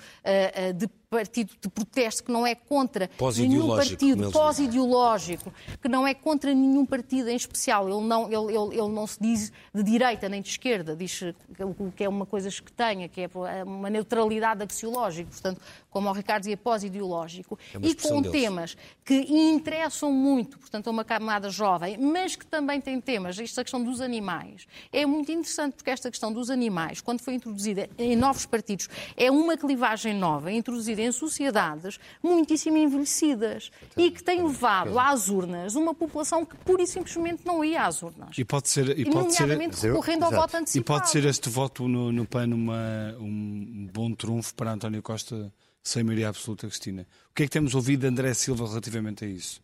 [0.77, 5.53] de partido de protesto que não é contra nenhum partido pós-ideológico,
[5.83, 7.89] que não é contra nenhum partido em especial.
[7.89, 11.21] Ele não, ele, ele, ele não se diz de direita nem de esquerda, diz
[11.59, 13.29] o que é uma coisa que tenha, que é
[13.65, 18.41] uma neutralidade axiológica, portanto, como o Ricardo dizia, pós-ideológico, é e com deles.
[18.41, 23.65] temas que interessam muito, portanto, a uma camada jovem, mas que também tem temas, esta
[23.65, 24.69] questão dos animais.
[24.93, 29.29] É muito interessante porque esta questão dos animais, quando foi introduzida em novos partidos, é
[29.29, 35.95] uma clivagem nova, introduzida em sociedades muitíssimo envelhecidas e que tem levado às urnas uma
[35.95, 38.37] população que pura e simplesmente não ia às urnas.
[38.37, 40.99] E pode ser, e, pode ser recorrendo ao voto antecipado.
[40.99, 45.53] E pode ser este voto no, no PAN uma, um bom trunfo para António Costa
[45.83, 47.07] sem maioria absoluta, Cristina.
[47.31, 49.63] O que é que temos ouvido de André Silva relativamente a isso?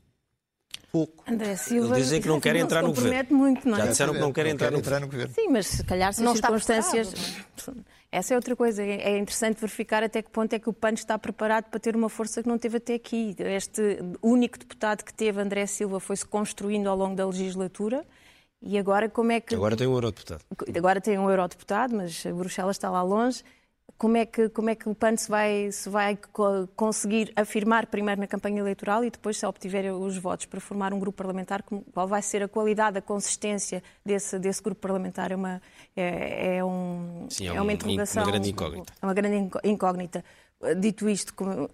[0.93, 1.25] Pouco.
[1.31, 3.37] André Silva dizem que não querem entrar no governo.
[3.37, 3.81] Muito, não é?
[3.81, 5.35] Já disseram que não querem entrar, no, entrar no governo.
[5.35, 7.15] Sim, mas se calhar se não as circunstâncias.
[8.11, 8.83] Essa é outra coisa.
[8.83, 12.09] É interessante verificar até que ponto é que o PAN está preparado para ter uma
[12.09, 13.35] força que não teve até aqui.
[13.39, 18.05] Este único deputado que teve, André Silva, foi-se construindo ao longo da legislatura.
[18.63, 19.55] E agora como é que.
[19.55, 20.43] Agora tem um eurodeputado.
[20.75, 23.43] Agora tem um eurodeputado, mas Bruxelas está lá longe
[23.99, 26.19] como é que, como é que o PAN se vai, se vai
[26.75, 30.99] conseguir afirmar primeiro na campanha eleitoral e depois, se obtiver os votos para formar um
[30.99, 35.33] grupo parlamentar, qual vai ser a qualidade, a consistência desse, desse grupo parlamentar?
[35.33, 35.63] É uma,
[35.97, 38.23] é, é um, Sim, é, é uma interrogação.
[38.23, 38.93] Uma grande incógnita.
[39.01, 40.25] É uma grande incógnita.
[40.79, 41.71] Dito isto, como,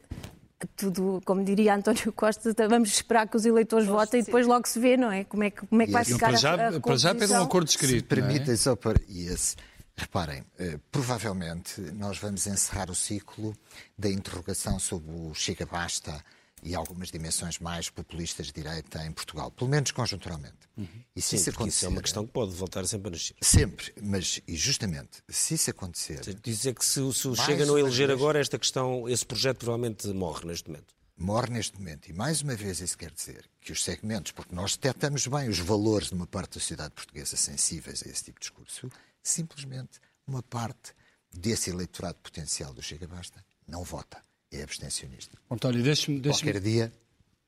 [0.77, 4.79] tudo, como diria António Costa, vamos esperar que os eleitores votem e depois logo se
[4.79, 5.25] vê, não é?
[5.25, 7.33] Como é que, como é que vai ficar para já, a, a Para já pede
[7.33, 7.97] um acordo escrito.
[7.97, 8.57] Se permitem, é?
[8.57, 9.01] só para...
[9.11, 9.57] Yes.
[9.97, 13.57] Reparem, eh, provavelmente nós vamos encerrar o ciclo
[13.97, 16.25] da interrogação sobre o Chega Basta
[16.63, 20.69] e algumas dimensões mais populistas de direita em Portugal, pelo menos conjunturalmente.
[20.77, 20.87] Uhum.
[21.15, 23.35] E se Sim, isso acontecer, isso é uma questão que pode voltar sempre a nascer.
[23.41, 26.21] Sempre, mas e justamente, se isso acontecer.
[26.41, 30.07] Dizer que se, se o Chega não eleger vez, agora, esta questão, esse projeto provavelmente
[30.09, 30.95] morre neste momento.
[31.19, 32.09] Morre neste momento.
[32.09, 35.59] E mais uma vez isso quer dizer que os segmentos, porque nós detectamos bem os
[35.59, 38.91] valores de uma parte da sociedade portuguesa sensíveis a esse tipo de discurso,
[39.23, 40.93] simplesmente uma parte
[41.33, 44.21] desse eleitorado potencial do Chega Basta não vota,
[44.51, 45.39] é abstencionista.
[45.51, 46.21] António, deixe-me...
[46.21, 46.93] Deixe Qualquer dia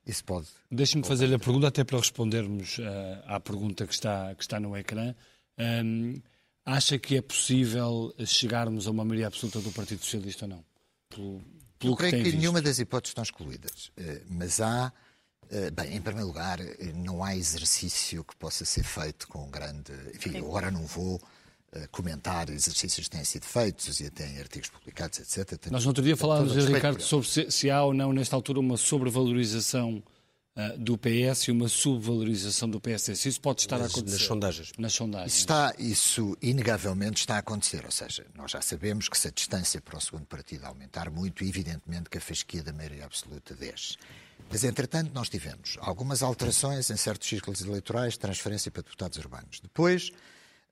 [0.07, 0.47] isso pode...
[0.70, 2.83] Deixe-me fazer-lhe a pergunta, até para respondermos uh,
[3.27, 5.14] à pergunta que está, que está no ecrã.
[5.59, 6.20] Um,
[6.64, 10.64] acha que é possível chegarmos a uma maioria absoluta do Partido Socialista ou não?
[11.09, 11.43] Pelo,
[11.79, 14.93] pelo Eu creio que, que nenhuma das hipóteses estão excluídas, uh, mas há
[15.51, 16.59] eh, bem, em primeiro lugar,
[16.95, 19.93] não há exercício que possa ser feito com grande.
[20.14, 21.20] Enfim, agora não vou
[21.91, 25.59] comentar exercícios que têm sido feitos e até em artigos publicados, etc.
[25.59, 28.61] Tenho, Nós no outro dia falávamos, Ricardo, sobre se, se, há ou não, nesta altura,
[28.61, 30.03] uma sobrevalorização
[30.57, 33.16] uh, do PS e uma subvalorização do PSD.
[33.16, 34.18] Se isso pode estar nas, a acontecer.
[34.18, 34.72] Nas sondagens.
[34.79, 35.33] Nas sondagens.
[35.33, 37.85] Isso, está, isso inegavelmente está a acontecer.
[37.85, 41.45] Ou seja, nós já sabemos que se a distância para o segundo partido aumentar muito,
[41.45, 43.97] evidentemente que a fasquia da maioria absoluta desce.
[44.51, 49.59] Mas, entretanto, nós tivemos algumas alterações em certos círculos eleitorais, transferência para deputados urbanos.
[49.61, 50.11] Depois,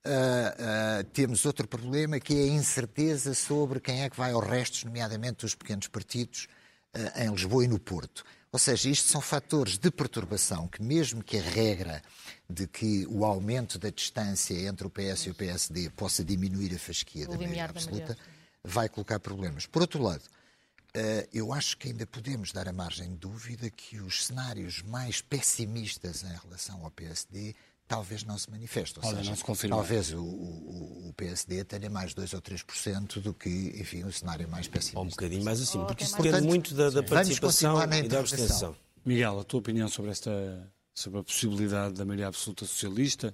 [0.05, 4.45] Uh, uh, temos outro problema que é a incerteza sobre quem é que vai aos
[4.45, 6.49] restos, nomeadamente os pequenos partidos
[6.93, 8.25] uh, em Lisboa e no Porto.
[8.51, 12.01] Ou seja, isto são fatores de perturbação que, mesmo que a regra
[12.49, 16.77] de que o aumento da distância entre o PS e o PSD possa diminuir a
[16.77, 18.17] fasquia da maioria absoluta,
[18.61, 19.65] vai colocar problemas.
[19.65, 20.21] Por outro lado,
[21.33, 26.21] eu acho que ainda podemos dar a margem de dúvida que os cenários mais pessimistas
[26.21, 27.55] em relação ao PSD
[27.87, 28.99] talvez não se manifeste.
[28.99, 33.49] Ou Olha, seja, talvez o, o, o, PSD tenha mais 2 ou 3% do que,
[33.79, 34.99] enfim, o cenário mais pessimista.
[34.99, 38.75] Ou um bocadinho mais assim, porque isso depende muito da, da participação e da abstenção.
[39.05, 40.31] Miguel, a tua opinião sobre esta
[40.93, 43.33] sobre a possibilidade da maioria absoluta socialista?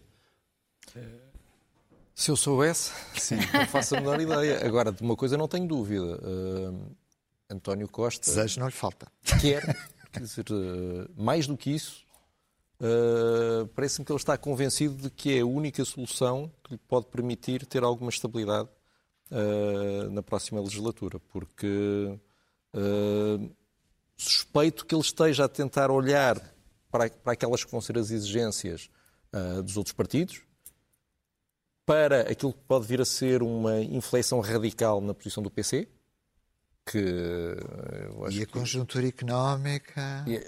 [2.15, 3.35] Se eu soubesse, Sim.
[3.53, 4.65] não faço a menor ideia.
[4.65, 6.03] Agora, de uma coisa não tenho dúvida.
[6.03, 6.95] Uh,
[7.49, 8.25] António Costa...
[8.25, 9.07] Desejo não lhe falta.
[9.39, 9.63] Quer,
[10.11, 12.05] quer dizer, uh, mais do que isso,
[12.81, 17.07] Uh, Parece-me que ele está convencido de que é a única solução que lhe pode
[17.07, 18.69] permitir ter alguma estabilidade
[19.31, 22.17] uh, na próxima legislatura, porque
[22.73, 23.51] uh,
[24.15, 26.39] suspeito que ele esteja a tentar olhar
[26.89, 28.89] para, para aquelas que vão ser as exigências
[29.63, 30.41] dos outros partidos,
[31.85, 35.87] para aquilo que pode vir a ser uma inflexão radical na posição do PC,
[36.83, 37.55] que.
[38.31, 40.25] e a conjuntura económica.
[40.27, 40.41] E,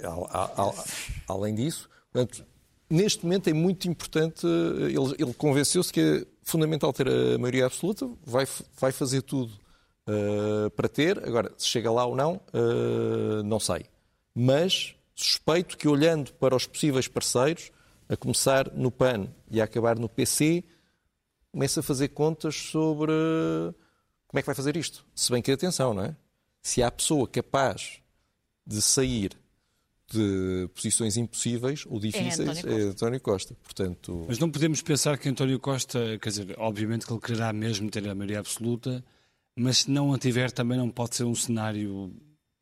[1.28, 2.46] além disso, portanto,
[2.90, 4.46] neste momento é muito importante.
[4.46, 8.46] Ele, ele convenceu-se que é fundamental ter a maioria absoluta, vai,
[8.80, 9.54] vai fazer tudo
[10.08, 11.18] uh, para ter.
[11.26, 13.86] Agora, se chega lá ou não, uh, não sei.
[14.36, 17.72] Mas suspeito que, olhando para os possíveis parceiros,
[18.10, 20.64] a começar no PAN e a acabar no PC,
[21.52, 23.14] começa a fazer contas sobre
[24.28, 25.06] como é que vai fazer isto.
[25.16, 26.16] Se bem que, atenção, não é?
[26.62, 28.00] Se há pessoa capaz
[28.66, 29.41] de sair
[30.12, 33.56] de posições impossíveis ou difíceis é António, é António Costa.
[33.64, 34.26] Portanto...
[34.28, 38.08] Mas não podemos pensar que António Costa, quer dizer, obviamente que ele quererá mesmo ter
[38.08, 39.04] a maioria absoluta,
[39.56, 42.14] mas se não a tiver também não pode ser um cenário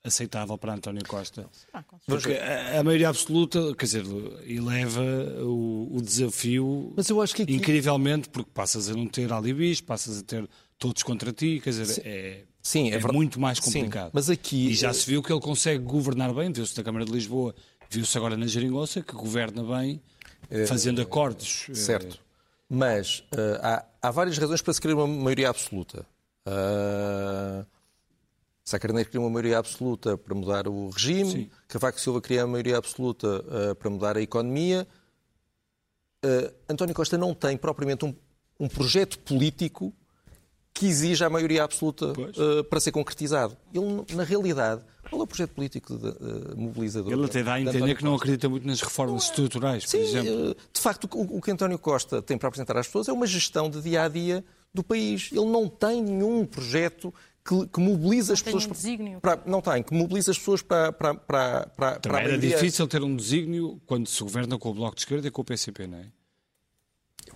[0.04, 1.50] aceitável para António Costa.
[1.74, 4.06] Ah, Porque a, a, maioria absoluta, quer dizer,
[4.46, 5.02] eleva
[5.44, 7.54] o, o desafio Mas eu acho que aqui...
[7.54, 11.86] incrivelmente, porque passas a não ter alibis, passas a ter todos contra ti, quer dizer,
[11.86, 12.02] Sim.
[12.06, 14.08] é, Sim, é, é muito mais complicado.
[14.08, 14.70] Sim, mas aqui...
[14.70, 17.56] E já se viu que ele consegue governar bem, viu-se na Câmara de Lisboa,
[17.90, 20.02] viu-se agora na Jeringoça, que governa bem,
[20.50, 21.68] é, fazendo acordos.
[21.70, 22.20] Eh, certo.
[22.70, 26.06] Mas uh, há, há várias razões para se querer uma maioria absoluta.
[26.46, 27.66] Uh,
[28.70, 31.50] Sá Carneiro queria uma maioria absoluta para mudar o regime, Sim.
[31.68, 34.88] Cavaco Silva queria uma maioria absoluta uh, para mudar a economia.
[36.24, 38.14] Uh, António Costa não tem propriamente um,
[38.60, 39.92] um, projeto político
[40.80, 43.58] que exija a maioria absoluta uh, para ser concretizado.
[43.74, 47.12] Ele, na realidade, qual é o projeto político de, de, mobilizador?
[47.12, 50.56] Ele até dá a entender que não acredita muito nas reformas estruturais, por Sim, exemplo.
[50.72, 53.70] De facto, o, o que António Costa tem para apresentar às pessoas é uma gestão
[53.70, 54.42] de dia a dia
[54.74, 55.30] do país.
[55.34, 57.14] Ele não tem nenhum projeto
[57.46, 58.66] que, que mobiliza não as pessoas.
[58.66, 59.20] Um desígnio.
[59.20, 60.94] Para, não tem, que mobiliza as pessoas para.
[60.94, 64.96] para, para, para, para era difícil ter um desígnio quando se governa com o Bloco
[64.96, 66.06] de Esquerda e com o PCP, não é?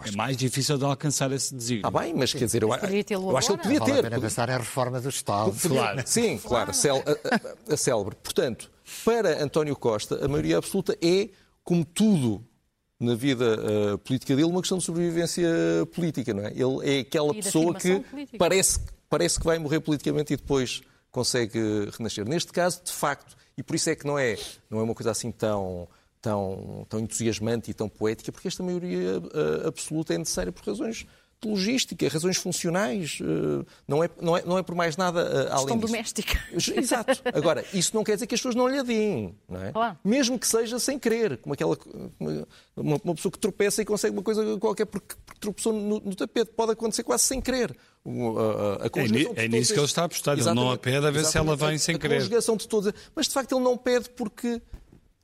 [0.06, 1.88] É mais difícil de alcançar esse desígnio.
[1.88, 4.02] Ah, bem, mas quer dizer, eu, eu acho que ele podia ter.
[4.02, 5.54] Vale a pensar a reforma do Estado.
[5.68, 6.02] Claro.
[6.06, 8.16] Sim, claro, a, a, a célebre.
[8.22, 8.72] Portanto,
[9.06, 11.30] para António Costa, a maioria absoluta é,
[11.64, 12.46] como tudo
[13.00, 13.60] na vida
[13.94, 15.50] uh, política dele, uma questão de sobrevivência
[15.94, 16.52] política, não é?
[16.52, 18.38] Ele é aquela pessoa que política.
[18.38, 18.80] parece
[19.14, 20.82] parece que vai morrer politicamente e depois
[21.12, 21.60] consegue
[21.96, 22.28] renascer.
[22.28, 24.36] Neste caso, de facto, e por isso é que não é,
[24.68, 25.88] não é uma coisa assim tão,
[26.24, 31.06] tão, tão entusiasmante e tão poética, porque esta maioria uh, absoluta é necessária por razões
[31.42, 35.52] de logística, razões funcionais, uh, não, é, não, é, não é por mais nada uh,
[35.52, 36.40] além Questão doméstica.
[36.78, 37.22] Exato.
[37.34, 39.74] Agora, isso não quer dizer que as pessoas não lhe adiem, não é?
[39.74, 39.98] Claro.
[40.02, 41.78] Mesmo que seja sem querer, como aquela
[42.18, 46.16] uma, uma, pessoa que tropeça e consegue uma coisa qualquer porque, porque tropeçou no, no
[46.16, 46.52] tapete.
[46.56, 50.38] Pode acontecer quase sem querer a, a é, é nisso que ele está a apostar.
[50.38, 52.16] Ele não a pede a ver se ela vem sem querer.
[52.16, 52.94] A conjugação de todas.
[53.14, 54.62] Mas de facto ele não pede porque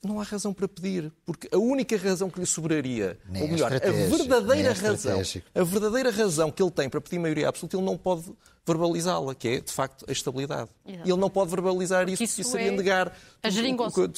[0.03, 3.71] não há razão para pedir, porque a única razão que lhe sobraria, nem ou melhor,
[3.73, 5.21] a verdadeira razão,
[5.53, 8.33] a verdadeira razão que ele tem para pedir maioria absoluta, ele não pode
[8.65, 10.69] verbalizá-la, que é de facto a estabilidade.
[10.85, 11.07] Exato.
[11.07, 14.09] E ele não pode verbalizar isso, porque isso seria é negar a geringonça.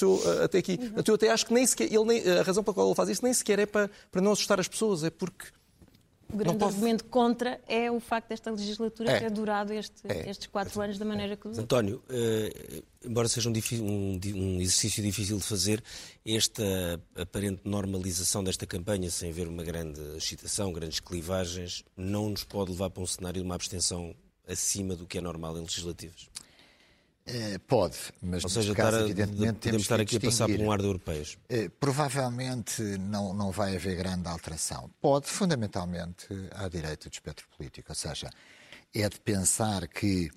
[0.44, 0.78] até aqui.
[0.82, 1.04] Uhum.
[1.08, 3.24] Eu até acho que nem sequer, ele nem, a razão pela qual ele faz isso
[3.24, 5.48] nem sequer é para, para não assustar as pessoas, é porque
[6.34, 6.74] o grande pode...
[6.74, 9.20] argumento contra é o facto desta legislatura é.
[9.20, 10.30] ter durado este, é.
[10.30, 11.48] estes quatro anos da maneira que...
[11.48, 15.84] António, uh, embora seja um, um, um, exercício difícil de fazer,
[16.26, 16.64] esta
[17.16, 22.90] aparente normalização desta campanha, sem haver uma grande excitação, grandes clivagens, não nos pode levar
[22.90, 24.16] para um cenário de uma abstenção
[24.48, 26.30] acima do que é normal em legislativas?
[27.26, 30.80] Eh, pode, mas Ou seja, caso, evidentemente, podemos estar aqui a passar por um ar
[30.80, 31.38] de europeus.
[31.50, 34.90] Eh, provavelmente não, não vai haver grande alteração.
[35.00, 37.92] Pode, fundamentalmente, à direita do espectro político.
[37.92, 38.30] Ou seja,
[38.94, 40.32] é de pensar que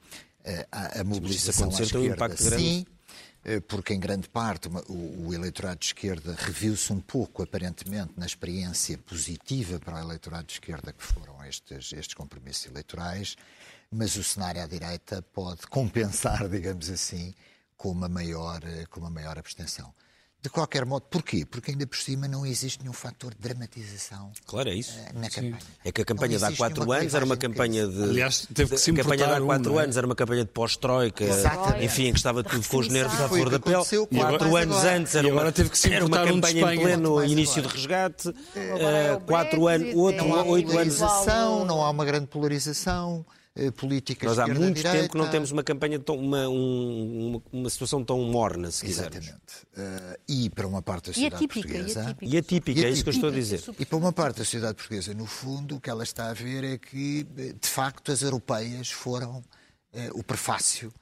[0.44, 2.62] eh, a, a mobilização à esquerda, um impacto grande.
[2.62, 2.86] sim,
[3.68, 8.96] porque em grande parte o, o eleitorado de esquerda reviu-se um pouco, aparentemente, na experiência
[8.98, 13.36] positiva para o eleitorado de esquerda que foram estes, estes compromissos eleitorais
[13.94, 17.32] mas o cenário à direita pode compensar, digamos assim,
[17.76, 19.94] com uma maior, com uma maior abstenção.
[20.42, 21.46] De qualquer modo, porquê?
[21.46, 24.30] Porque ainda por cima não existe nenhum fator de dramatização.
[24.44, 24.92] Claro, é isso.
[24.98, 25.58] Eh, na campanha.
[25.82, 28.02] É que a campanha de há quatro anos era uma campanha de.
[28.02, 29.84] Aliás, teve que se A campanha de há quatro é?
[29.84, 31.24] anos era uma campanha de pós-troika.
[31.80, 33.84] Enfim, em que estava tudo com os nervos à flor da pele.
[34.14, 37.62] Quatro anos antes era uma, teve que se era uma campanha um em pleno início
[37.62, 38.28] de resgate.
[38.28, 40.98] Uh, quatro anos, outro, oito anos.
[41.66, 43.24] Não há uma grande polarização.
[43.56, 47.70] Eh, políticas Nós há muito tempo que não temos uma campanha, tão, uma, um, uma,
[47.70, 49.16] situação tão morna, se quisermos.
[49.16, 49.54] Exatamente.
[49.76, 52.00] Uh, e para uma parte da sociedade e atípica, portuguesa...
[52.00, 53.62] E atípica, e atípica, é isso que eu estou a dizer.
[53.78, 56.64] E para uma parte da sociedade portuguesa, no fundo, o que ela está a ver
[56.64, 59.44] é que, de facto, as europeias foram uh,
[60.14, 60.92] o prefácio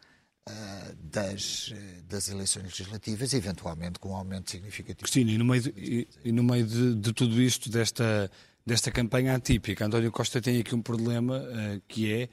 [1.05, 1.73] das,
[2.09, 5.05] das eleições legislativas, eventualmente com um aumento significativo.
[5.05, 8.29] Cristina, e no meio de, e, e no meio de, de tudo isto, desta
[8.65, 9.87] desta campanha atípica.
[9.87, 12.29] António Costa tem aqui um problema uh, que é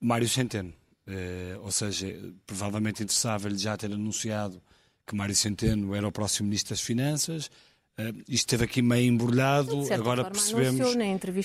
[0.00, 0.72] Mário Centeno.
[1.06, 2.06] Uh, ou seja,
[2.46, 4.60] provavelmente interessava-lhe já ter anunciado
[5.06, 7.46] que Mário Centeno era o próximo Ministro das Finanças.
[7.98, 10.94] Uh, isto esteve aqui meio embrulhado, agora percebemos,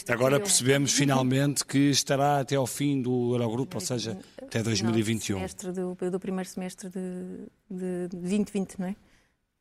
[0.10, 5.38] agora percebemos finalmente que estará até ao fim do Eurogrupo, ou seja, até 2021.
[5.38, 8.96] Semestre do, do primeiro semestre de, de 2020, não é?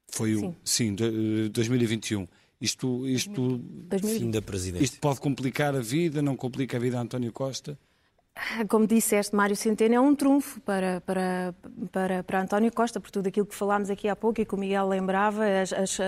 [0.09, 2.27] Foi o, sim, sim de, 2021.
[2.61, 4.19] Isto, isto, 2020.
[4.19, 4.85] fim da presidência.
[4.85, 7.79] Isto pode complicar a vida, não complica a vida a António Costa?
[8.69, 11.55] Como disseste, Mário Centeno é um trunfo para, para,
[11.91, 14.59] para, para António Costa, por tudo aquilo que falámos aqui há pouco e que o
[14.59, 15.99] Miguel lembrava, as, as,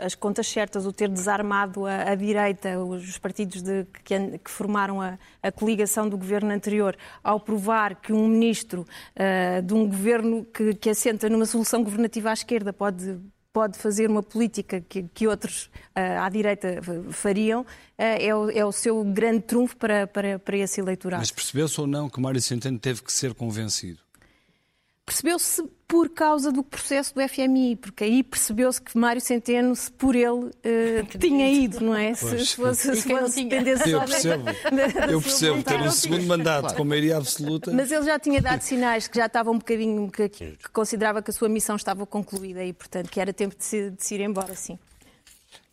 [0.00, 5.02] as contas certas, o ter desarmado a, a direita, os partidos de, que, que, formaram
[5.02, 8.86] a, a, coligação do governo anterior, ao provar que um ministro
[9.16, 13.18] uh, de um governo que, que assenta numa solução governativa à esquerda pode
[13.52, 16.80] pode fazer uma política que, que outros uh, à direita
[17.10, 17.66] fariam, uh,
[17.98, 21.20] é, o, é, o, seu grande trunfo para, para, para esse eleitorado.
[21.20, 23.98] Mas percebeu-se ou não que Mário Centeno teve que ser convencido?
[25.12, 30.16] Percebeu-se por causa do processo do FMI, porque aí percebeu-se que Mário Centeno, se por
[30.16, 32.14] ele, uh, tinha ido, não é?
[32.14, 34.44] Se, se fosse, se fosse dependesse Eu percebo,
[35.10, 36.76] eu percebo ter um segundo mandato claro.
[36.78, 37.70] com maioria absoluta.
[37.72, 41.30] Mas ele já tinha dado sinais que já estava um bocadinho, que, que considerava que
[41.30, 44.22] a sua missão estava concluída e, portanto, que era tempo de se, de se ir
[44.22, 44.78] embora, sim.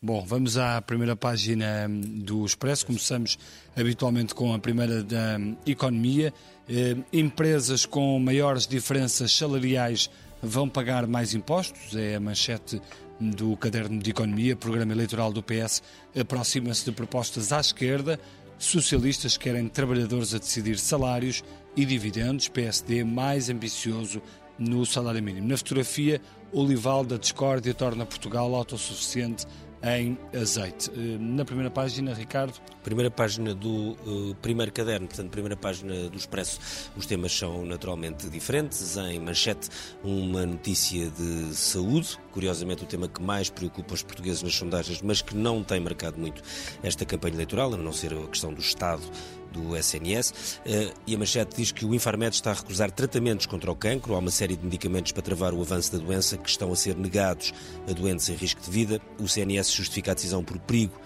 [0.02, 2.86] Bom, vamos à primeira página do Expresso.
[2.86, 3.38] Começamos
[3.76, 5.38] habitualmente com a primeira da
[5.68, 6.34] Economia.
[6.70, 10.10] Eh, empresas com maiores diferenças salariais
[10.42, 11.94] vão pagar mais impostos.
[11.98, 12.82] É a manchete
[13.20, 14.56] do Caderno de Economia.
[14.56, 15.84] programa eleitoral do PS
[16.18, 18.18] aproxima-se de propostas à esquerda.
[18.58, 21.44] Socialistas querem trabalhadores a decidir salários
[21.76, 22.48] e dividendos.
[22.48, 24.22] PSD mais ambicioso
[24.58, 25.46] no salário mínimo.
[25.46, 26.22] Na fotografia,
[26.54, 29.46] Olival da Discórdia torna Portugal autossuficiente
[29.84, 30.92] em azeite.
[30.92, 32.54] Eh, na primeira página, Ricardo.
[32.84, 36.60] Primeira página do uh, primeiro caderno, portanto, primeira página do Expresso,
[36.96, 38.98] os temas são naturalmente diferentes.
[38.98, 39.70] Em manchete,
[40.04, 45.22] uma notícia de saúde, curiosamente o tema que mais preocupa os portugueses nas sondagens, mas
[45.22, 46.42] que não tem marcado muito
[46.82, 49.04] esta campanha eleitoral, a não ser a questão do Estado
[49.52, 53.72] do SNS, eh, e a manchete diz que o Infarmed está a recusar tratamentos contra
[53.72, 54.16] o cancro.
[54.16, 56.96] Há uma série de medicamentos para travar o avanço da doença que estão a ser
[56.96, 57.54] negados
[57.88, 59.02] a doentes em risco de vida.
[59.20, 61.00] O CNS justifica a decisão por perigo,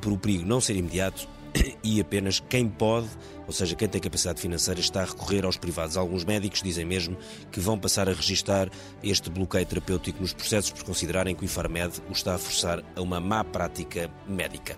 [0.00, 1.28] por o perigo não ser imediato
[1.82, 3.08] e apenas quem pode,
[3.46, 5.96] ou seja, quem tem capacidade financeira, está a recorrer aos privados.
[5.96, 7.16] Alguns médicos dizem mesmo
[7.50, 8.68] que vão passar a registar
[9.02, 13.00] este bloqueio terapêutico nos processos por considerarem que o Infarmed o está a forçar a
[13.00, 14.76] uma má prática médica.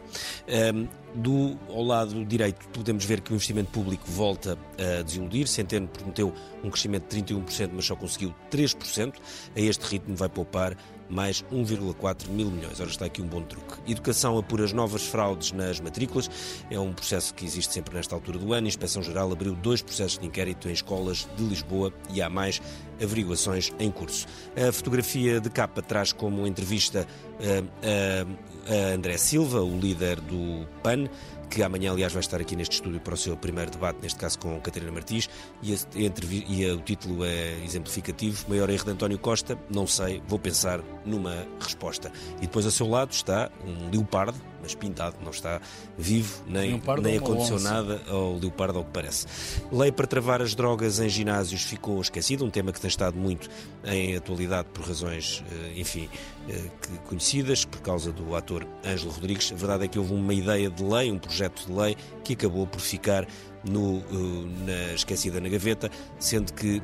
[1.15, 5.49] Do ao lado direito, podemos ver que o investimento público volta a desiludir.
[5.49, 9.15] Centeno prometeu um crescimento de 31%, mas só conseguiu 3%.
[9.57, 10.77] A este ritmo vai poupar
[11.09, 12.81] mais 1,4 mil milhões.
[12.81, 13.75] Ora, está aqui um bom truque.
[13.91, 16.31] Educação apura as novas fraudes nas matrículas.
[16.71, 18.67] É um processo que existe sempre nesta altura do ano.
[18.67, 22.61] A Inspeção Geral abriu dois processos de inquérito em escolas de Lisboa e há mais
[23.03, 24.27] averiguações em curso.
[24.57, 27.07] A fotografia de capa traz como entrevista
[27.41, 31.09] a, a, a André Silva, o líder do PAN,
[31.49, 34.39] que amanhã, aliás, vai estar aqui neste estúdio para o seu primeiro debate, neste caso
[34.39, 35.29] com Catarina Martins,
[35.63, 39.59] e, a, e a, o título é exemplificativo: Maior erro de António Costa?
[39.71, 42.13] Não sei, vou pensar numa resposta.
[42.39, 45.61] E depois, a seu lado, está um leopardo, mas pintado, não está
[45.97, 49.27] vivo nem, nem acondicionada ao leopardo, ao que parece.
[49.73, 53.49] Lei para travar as drogas em ginásios ficou esquecida, um tema que tem estado muito
[53.85, 56.09] em atualidade por razões, eh, enfim,
[56.49, 56.65] eh,
[57.07, 59.53] conhecidas, por causa do ator Ângelo Rodrigues.
[59.53, 62.67] A verdade é que houve uma ideia de lei, um projeto de lei, que acabou
[62.67, 63.27] por ficar
[63.65, 66.83] no, eh, na, esquecida na gaveta, sendo que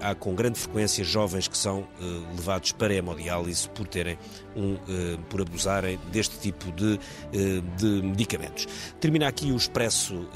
[0.00, 1.86] há com grande frequência jovens que são uh,
[2.36, 4.18] levados para hemodiálise por terem
[4.54, 4.76] um,
[5.30, 6.98] por abusarem deste tipo de,
[7.76, 8.66] de medicamentos.
[9.00, 10.28] Termina aqui o expresso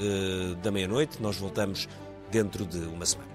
[0.63, 1.21] da meia-noite.
[1.21, 1.87] Nós voltamos
[2.31, 3.29] dentro de uma semana.